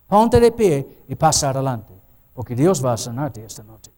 Ponte 0.08 0.40
de 0.40 0.54
pie 0.54 1.04
y 1.10 1.16
pasa 1.16 1.50
adelante, 1.50 1.94
porque 2.34 2.56
Dios 2.56 2.82
va 2.82 2.94
a 2.94 2.98
sanarte 2.98 3.44
esta 3.44 3.64
noche. 3.64 3.89